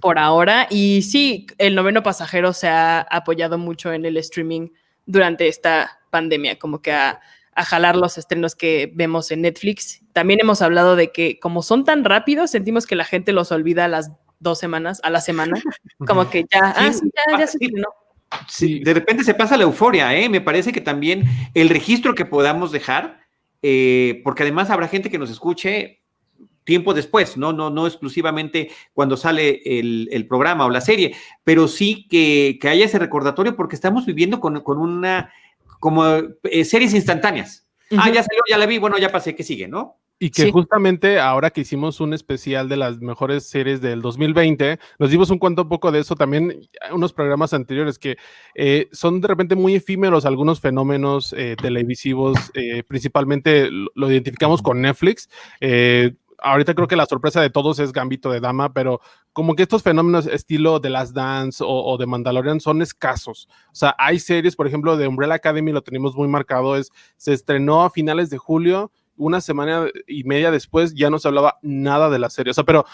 [0.00, 0.66] por ahora.
[0.70, 4.68] Y sí, el noveno pasajero se ha apoyado mucho en el streaming
[5.06, 7.20] durante esta pandemia, como que a,
[7.56, 10.02] jalar los estrenos que vemos en Netflix.
[10.12, 13.86] También hemos hablado de que como son tan rápidos, sentimos que la gente los olvida
[13.86, 15.58] a las dos semanas, a la semana,
[16.06, 17.58] como que ya, ah, ya, ya se
[18.48, 20.28] Sí, de repente se pasa la euforia, ¿eh?
[20.28, 21.24] Me parece que también
[21.54, 23.20] el registro que podamos dejar,
[23.62, 26.02] eh, porque además habrá gente que nos escuche
[26.66, 31.14] tiempo después, no, no, no exclusivamente cuando sale el, programa o la serie,
[31.44, 35.32] pero sí que, haya ese recordatorio porque estamos viviendo con, una,
[35.80, 36.04] como
[36.42, 37.66] eh, series instantáneas.
[37.92, 39.96] Ah, ya salió, ya la vi, bueno, ya pasé, ¿qué sigue, no?
[40.18, 45.10] Y que justamente ahora que hicimos un especial de las mejores series del 2020, nos
[45.10, 48.16] dimos un cuento un poco de eso también, unos programas anteriores que
[48.54, 52.38] eh, son de repente muy efímeros algunos fenómenos eh, televisivos,
[52.88, 55.28] principalmente lo identificamos con Netflix
[56.38, 59.00] ahorita creo que la sorpresa de todos es Gambito de Dama, pero
[59.32, 63.48] como que estos fenómenos estilo de Las Dance o, de Mandalorian son escasos.
[63.70, 67.32] O sea, hay series, por ejemplo, de Umbrella Academy, lo tenemos muy marcado, es, se
[67.32, 72.10] estrenó a finales de julio, una semana y media después ya no se hablaba nada
[72.10, 72.84] de la serie, o sea, pero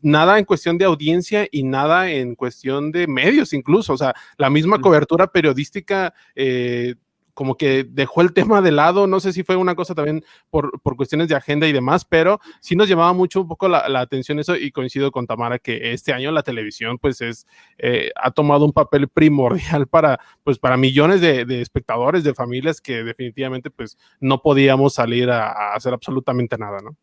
[0.00, 4.48] nada en cuestión de audiencia y nada en cuestión de medios incluso, o sea, la
[4.48, 6.94] misma cobertura periodística eh,
[7.34, 10.80] como que dejó el tema de lado, no sé si fue una cosa también por,
[10.80, 14.38] por cuestiones de agenda y demás, pero sí nos llamaba mucho un poco la, atención
[14.38, 17.46] eso y coincido con Tamara que este año la televisión pues es,
[17.78, 23.04] eh, ha tomado un papel primordial para, pues para millones de, espectadores, de familias que
[23.04, 26.96] definitivamente pues no podíamos salir a hacer absolutamente nada, ¿no?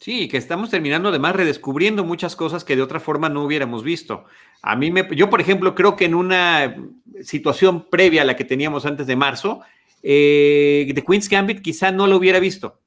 [0.00, 4.24] Sí, que estamos terminando además redescubriendo muchas cosas que de otra forma no hubiéramos visto.
[4.62, 6.76] A mí me, yo por ejemplo creo que en una
[7.22, 9.60] situación previa a la que teníamos antes de marzo,
[10.02, 12.80] eh, The Queen's Gambit quizá no lo hubiera visto.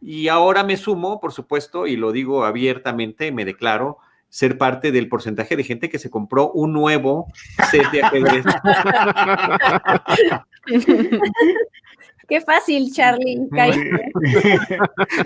[0.00, 3.98] Y ahora me sumo, por supuesto, y lo digo abiertamente, me declaro
[4.28, 7.26] ser parte del porcentaje de gente que se compró un nuevo
[7.70, 8.44] set de ajedrez.
[12.28, 13.46] Qué fácil, Charlie.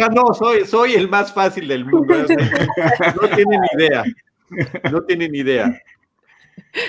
[0.01, 2.17] ah, no, soy, soy el más fácil del mundo.
[2.17, 4.03] No tienen idea.
[4.93, 5.81] No tienen idea.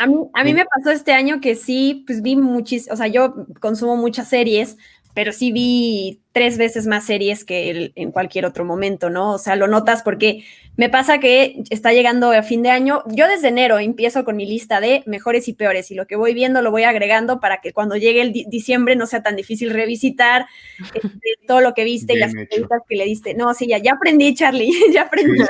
[0.01, 3.07] A mí, a mí me pasó este año que sí, pues vi muchísimas, o sea,
[3.07, 4.77] yo consumo muchas series
[5.17, 9.33] pero sí vi tres veces más series que en cualquier otro momento, ¿no?
[9.33, 10.43] O sea, lo notas porque
[10.75, 13.01] me pasa que está llegando a fin de año.
[13.07, 16.35] Yo desde enero empiezo con mi lista de mejores y peores y lo que voy
[16.35, 20.45] viendo lo voy agregando para que cuando llegue el diciembre no sea tan difícil revisitar
[20.93, 23.33] este, todo lo que viste y las preguntas que le diste.
[23.33, 25.43] No, sí, ya, ya aprendí, Charlie, ya aprendí.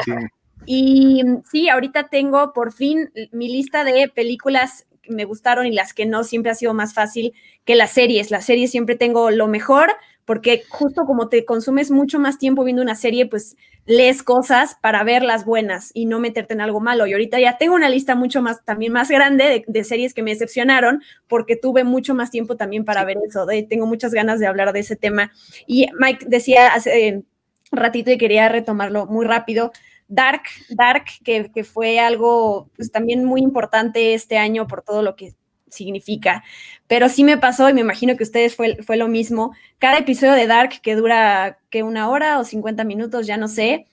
[0.69, 6.05] Y sí, ahorita tengo por fin mi lista de películas me gustaron y las que
[6.05, 8.31] no, siempre ha sido más fácil que las series.
[8.31, 9.91] Las series siempre tengo lo mejor
[10.25, 13.55] porque justo como te consumes mucho más tiempo viendo una serie, pues
[13.85, 17.07] lees cosas para ver las buenas y no meterte en algo malo.
[17.07, 20.31] Y ahorita ya tengo una lista mucho más, también más grande de, series que me
[20.31, 23.45] decepcionaron porque tuve mucho más tiempo también para ver eso.
[23.45, 25.31] De, tengo muchas ganas de hablar de ese tema.
[25.65, 27.23] Y Mike decía hace
[27.71, 29.71] ratito y quería retomarlo muy rápido
[30.07, 35.15] Dark, Dark, que, que fue algo pues, también muy importante este año por todo lo
[35.15, 35.33] que
[35.69, 36.43] significa.
[36.87, 39.53] Pero sí me pasó y me imagino que ustedes fue, fue lo mismo.
[39.79, 43.87] Cada episodio de Dark que dura que una hora o 50 minutos, ya no sé.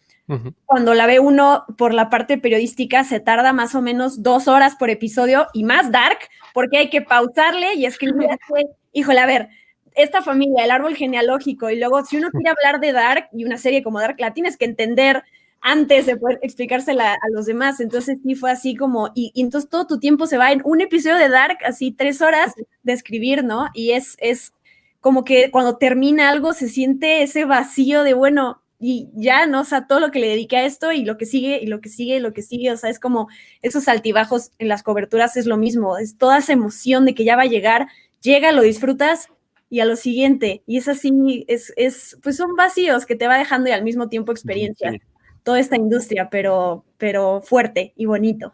[0.65, 4.75] Cuando la ve uno por la parte periodística, se tarda más o menos dos horas
[4.75, 6.19] por episodio y más Dark,
[6.55, 8.31] porque hay que pausarle y escribir.
[8.93, 9.49] Híjole, a ver,
[9.95, 13.59] esta familia, el árbol genealógico, y luego si uno quiere hablar de Dark y una
[13.59, 15.25] serie como Dark, la tienes que entender
[15.65, 17.81] antes de poder explicársela a los demás.
[17.81, 21.17] Entonces sí fue así como, y, entonces todo tu tiempo se va en un episodio
[21.17, 22.53] de Dark, así tres horas
[22.83, 23.69] de escribir, ¿no?
[23.73, 24.53] Y es, es
[25.01, 29.62] como que cuando termina algo se siente ese vacío de, bueno, y ya, ¿no?
[29.62, 31.81] O sea, todo lo que le dediqué a esto y lo que sigue y lo
[31.81, 33.29] que sigue y lo que sigue, o sea, es como
[33.62, 37.37] esos altibajos en las coberturas es lo mismo, es toda esa emoción de que ya
[37.37, 37.87] va a llegar,
[38.21, 39.29] llega, lo disfrutas
[39.71, 43.39] y a lo siguiente, y es así, es, es pues son vacíos que te va
[43.39, 45.01] dejando y al mismo tiempo experiencia
[45.45, 48.53] toda esta industria, pero, pero fuerte y bonito.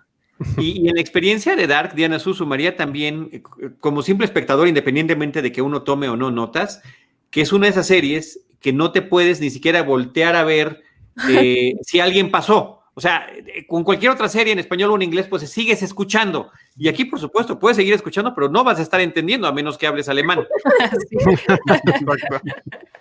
[0.59, 3.43] Y, en la experiencia de Dark, Diana Su sumaría también, eh,
[3.79, 6.83] como simple espectador, independientemente de que uno tome o no notas,
[7.31, 10.83] que es una de esas series que no te puedes ni siquiera voltear a ver
[11.29, 12.83] eh, si alguien pasó.
[12.95, 16.51] O sea, eh, con cualquier otra serie en español o en inglés, pues sigues escuchando.
[16.77, 19.77] Y aquí, por supuesto, puedes seguir escuchando, pero no vas a estar entendiendo a menos
[19.77, 20.41] que hables alemán.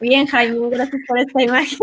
[0.01, 1.77] Bien, Jaime, gracias por esta imagen.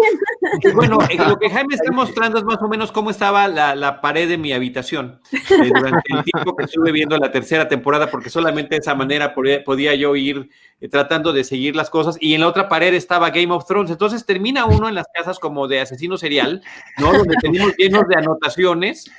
[0.75, 4.37] bueno, lo que Jaime está mostrando es más o menos cómo estaba la, pared de
[4.37, 8.81] mi habitación eh, durante el tiempo que estuve viendo la tercera temporada, porque solamente de
[8.81, 12.17] esa manera podía, yo ir eh, tratando de seguir las cosas.
[12.21, 13.91] Y en la otra pared estaba Game of Thrones.
[13.91, 16.63] Entonces termina uno en las casas como de asesino serial,
[16.99, 17.13] ¿no?
[17.13, 19.11] Donde tenemos llenos de anotaciones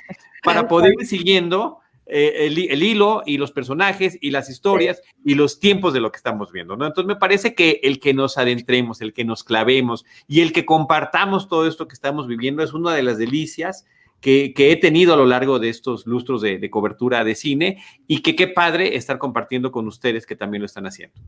[0.42, 1.80] para poder ir siguiendo
[2.10, 6.16] eh, el, hilo y los personajes y las historias y los tiempos de lo que
[6.16, 6.86] estamos viendo, ¿no?
[6.86, 10.64] Entonces me parece que el que nos adentremos, el que nos clavemos y el que
[10.64, 13.84] compartamos todo esto que estamos viviendo es una de las delicias
[14.20, 18.22] que, he tenido a lo largo de estos lustros de, de cobertura de cine y
[18.22, 21.20] que qué padre estar compartiendo con ustedes que también lo están haciendo.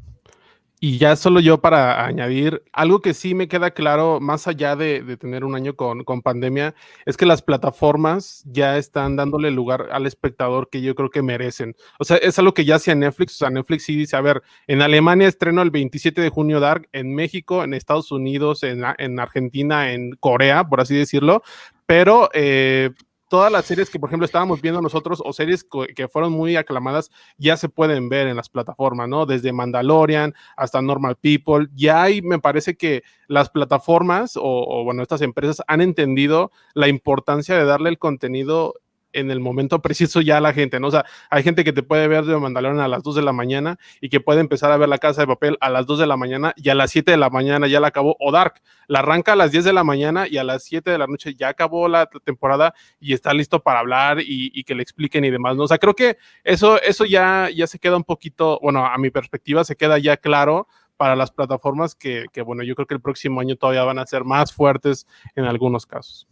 [0.83, 5.19] Y ya solo yo para añadir, algo que sí me queda claro, más allá de,
[5.19, 6.75] tener un año con, pandemia,
[7.05, 11.77] es que las plataformas ya están dándole lugar al espectador que yo creo que merecen.
[11.99, 14.43] O sea, es algo que ya hacía Netflix, o sea, Netflix sí dice, a ver,
[14.67, 19.21] en Alemania estreno el 27 de junio Dark, en México, en Estados Unidos, en, en
[19.21, 21.43] Argentina, en Corea, por así decirlo,
[21.85, 22.31] pero...
[22.33, 22.91] Eh,
[23.31, 25.65] todas las series que, por ejemplo, estábamos viendo nosotros o series
[25.95, 29.25] que fueron muy aclamadas ya se pueden ver en las plataformas, ¿no?
[29.25, 31.69] Desde Mandalorian hasta Normal People.
[31.75, 36.89] Ya hay, me parece que las plataformas o, o bueno, estas empresas han entendido la
[36.89, 38.75] importancia de darle el contenido
[39.13, 40.89] en el momento preciso ya la gente, ¿no?
[40.89, 43.33] O sea, hay gente que te puede ver de Mandalorian a las 2 de la
[43.33, 46.07] mañana y que puede empezar a ver la casa de papel a las 2 de
[46.07, 49.01] la mañana y a las 7 de la mañana ya la acabó, o Dark, la
[49.01, 51.49] arranca a las 10 de la mañana y a las 7 de la noche ya
[51.49, 55.65] acabó la temporada y está listo para hablar y, que le expliquen y demás, ¿no?
[55.65, 59.11] O sea, creo que eso, eso ya, ya se queda un poquito, bueno, a mi
[59.11, 63.01] perspectiva se queda ya claro para las plataformas que, que, bueno, yo creo que el
[63.01, 66.30] próximo año todavía van a ser más fuertes en algunos casos.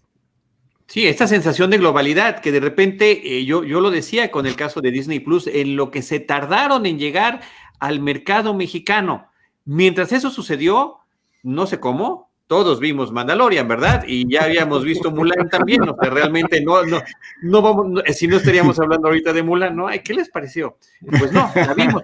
[0.89, 4.57] Sí, esta sensación de globalidad que de repente, eh, yo, yo lo decía con el
[4.57, 7.43] caso de Disney Plus, en lo que se tardaron en llegar
[7.79, 9.31] al mercado mexicano.
[9.67, 11.01] Mientras eso sucedió,
[11.43, 14.05] no sé cómo, todos vimos Mandalorian, ¿verdad?
[14.07, 17.03] Y ya habíamos visto Mulan también, o sea, realmente no, no,
[17.43, 19.89] no vamos, si no estaríamos hablando ahorita de Mulan, ¿no?
[20.03, 20.79] ¿Qué les pareció?
[21.19, 22.03] Pues no, la vimos.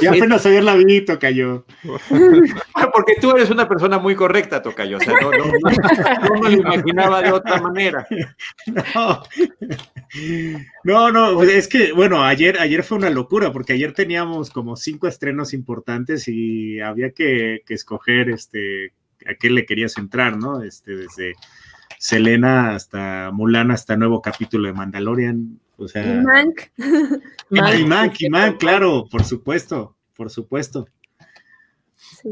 [0.00, 1.66] ya apenas ayer la vi, Tocayo.
[2.94, 7.32] Porque tú eres una persona muy correcta, Tocayo, o sea, no, no, lo imaginaba de
[7.32, 8.06] otra manera.
[10.84, 15.08] No, no, es que, bueno, ayer, ayer fue una locura, porque ayer teníamos como cinco
[15.08, 18.92] estrenos importantes y había que, que escoger, este,
[19.26, 20.62] a qué le querías entrar, ¿no?
[20.62, 21.34] Este, desde
[21.98, 25.60] Selena hasta Mulan hasta nuevo capítulo de Mandalorian.
[25.76, 26.60] O sea, y Mank.
[27.50, 30.86] y Mank, y Mank, claro, por supuesto, por supuesto.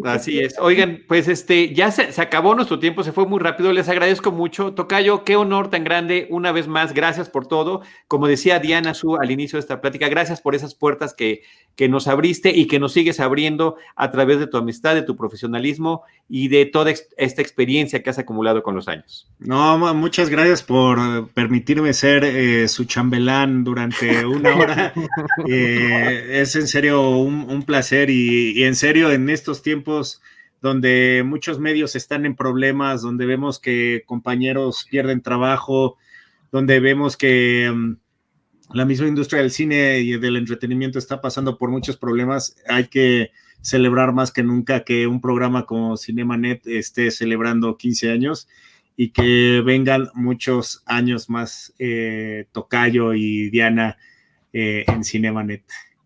[0.05, 0.57] Así es.
[0.59, 3.73] Oigan, pues este, ya se, acabó nuestro tiempo, se fue muy rápido.
[3.73, 4.75] Les agradezco mucho.
[4.75, 6.27] Tocayo, qué honor tan grande.
[6.31, 7.83] Una vez más, gracias por todo.
[8.07, 11.43] Como decía Diana Su al inicio de esta plática, gracias por esas puertas que,
[11.77, 15.17] que nos abriste y que nos sigues abriendo a través de tu amistad, de tu
[15.17, 19.29] profesionalismo y de toda esta experiencia que has acumulado con los años.
[19.39, 24.93] No, muchas gracias por permitirme ser eh, su chambelán durante una hora.
[25.49, 30.21] Eh, es en serio un, placer y en serio en estos tiempos
[30.61, 35.97] donde muchos medios están en problemas, donde vemos que compañeros pierden trabajo,
[36.51, 37.97] donde vemos que mm,
[38.75, 43.31] la misma industria del cine y del entretenimiento está pasando por muchos problemas, hay que
[43.61, 48.49] celebrar más que nunca que un programa como Cinemanet esté celebrando 15 años
[48.97, 53.97] y que vengan muchos años más eh, Tocayo y Diana
[54.53, 55.65] eh, en Cinemanet.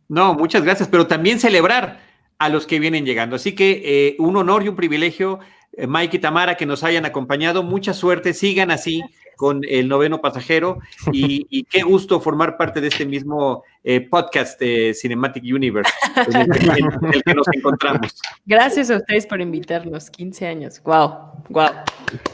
[0.09, 2.12] No, muchas gracias, pero también celebrar
[2.45, 3.37] a los que vienen llegando.
[3.37, 5.39] Así que eh, un honor y un privilegio,
[5.75, 7.63] eh, Mike y Tamara, que nos hayan acompañado.
[7.63, 9.01] Mucha suerte, sigan así
[9.37, 10.79] con el noveno pasajero
[11.13, 15.91] y, y qué gusto formar parte de este mismo eh, podcast de Cinematic Universe
[16.29, 18.21] en el, que, en el que nos encontramos.
[18.45, 20.11] Gracias a ustedes por invitarnos.
[20.11, 20.83] 15 años.
[20.85, 21.69] Wow, wow.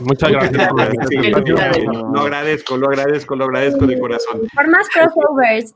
[0.01, 0.69] Muchas gracias.
[0.69, 1.85] por la Sí, Felicidades.
[1.85, 4.41] lo agradezco, lo agradezco, lo agradezco de corazón.
[4.55, 5.75] Por más crossovers.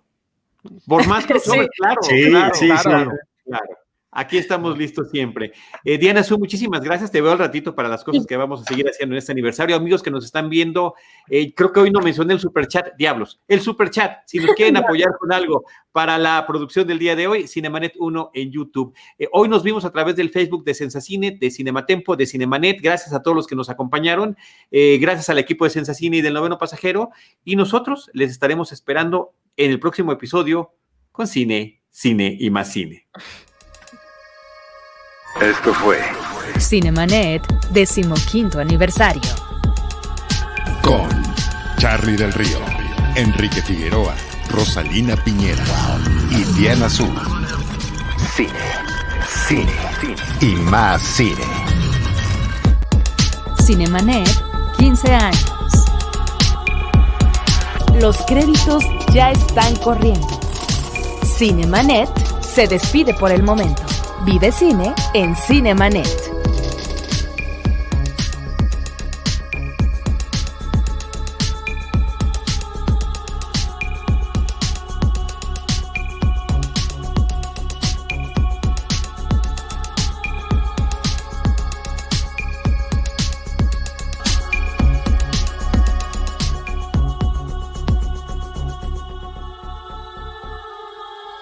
[0.86, 1.28] Por más Sí.
[1.76, 3.16] claro, Sí, claro, sí, claro, sí.
[3.46, 3.78] claro.
[4.14, 5.52] Aquí estamos listos siempre.
[5.84, 7.10] Eh, Diana Su, muchísimas gracias.
[7.10, 9.74] Te veo al ratito para las cosas que vamos a seguir haciendo en este aniversario.
[9.74, 10.94] Amigos que nos están viendo,
[11.30, 13.40] eh, creo que hoy no mencioné el super chat, diablos.
[13.48, 17.26] El super chat, si nos quieren apoyar con algo para la producción del día de
[17.26, 18.94] hoy, Cinemanet 1 en YouTube.
[19.18, 22.82] Eh, hoy nos vimos a través del Facebook de Sensacine, de Cinematempo, de Cinemanet.
[22.82, 24.36] Gracias a todos los que nos acompañaron.
[24.70, 27.10] Gracias al equipo de Sensacine y del noveno pasajero.
[27.44, 30.74] Y nosotros les estaremos esperando en el próximo episodio
[31.12, 33.06] con cine, cine y más cine.
[35.40, 35.98] Esto fue
[36.58, 39.22] Cinemanet, decimoquinto aniversario.
[40.82, 41.08] con
[41.78, 42.58] Charlie del Río,
[43.16, 44.14] Enrique Figueroa,
[44.50, 45.64] Rosalina Piñera
[46.30, 47.06] y Diana Su.
[48.36, 48.52] Cine,
[49.48, 49.72] cine,
[50.40, 51.44] y más cine.
[53.64, 54.28] Cinemanet,
[54.78, 55.44] 15 años.
[58.00, 60.26] Los créditos ya están corriendo.
[61.24, 62.08] Cinemanet
[62.40, 63.82] se despide por el momento.
[64.24, 66.31] Vive cine en Cinemanet.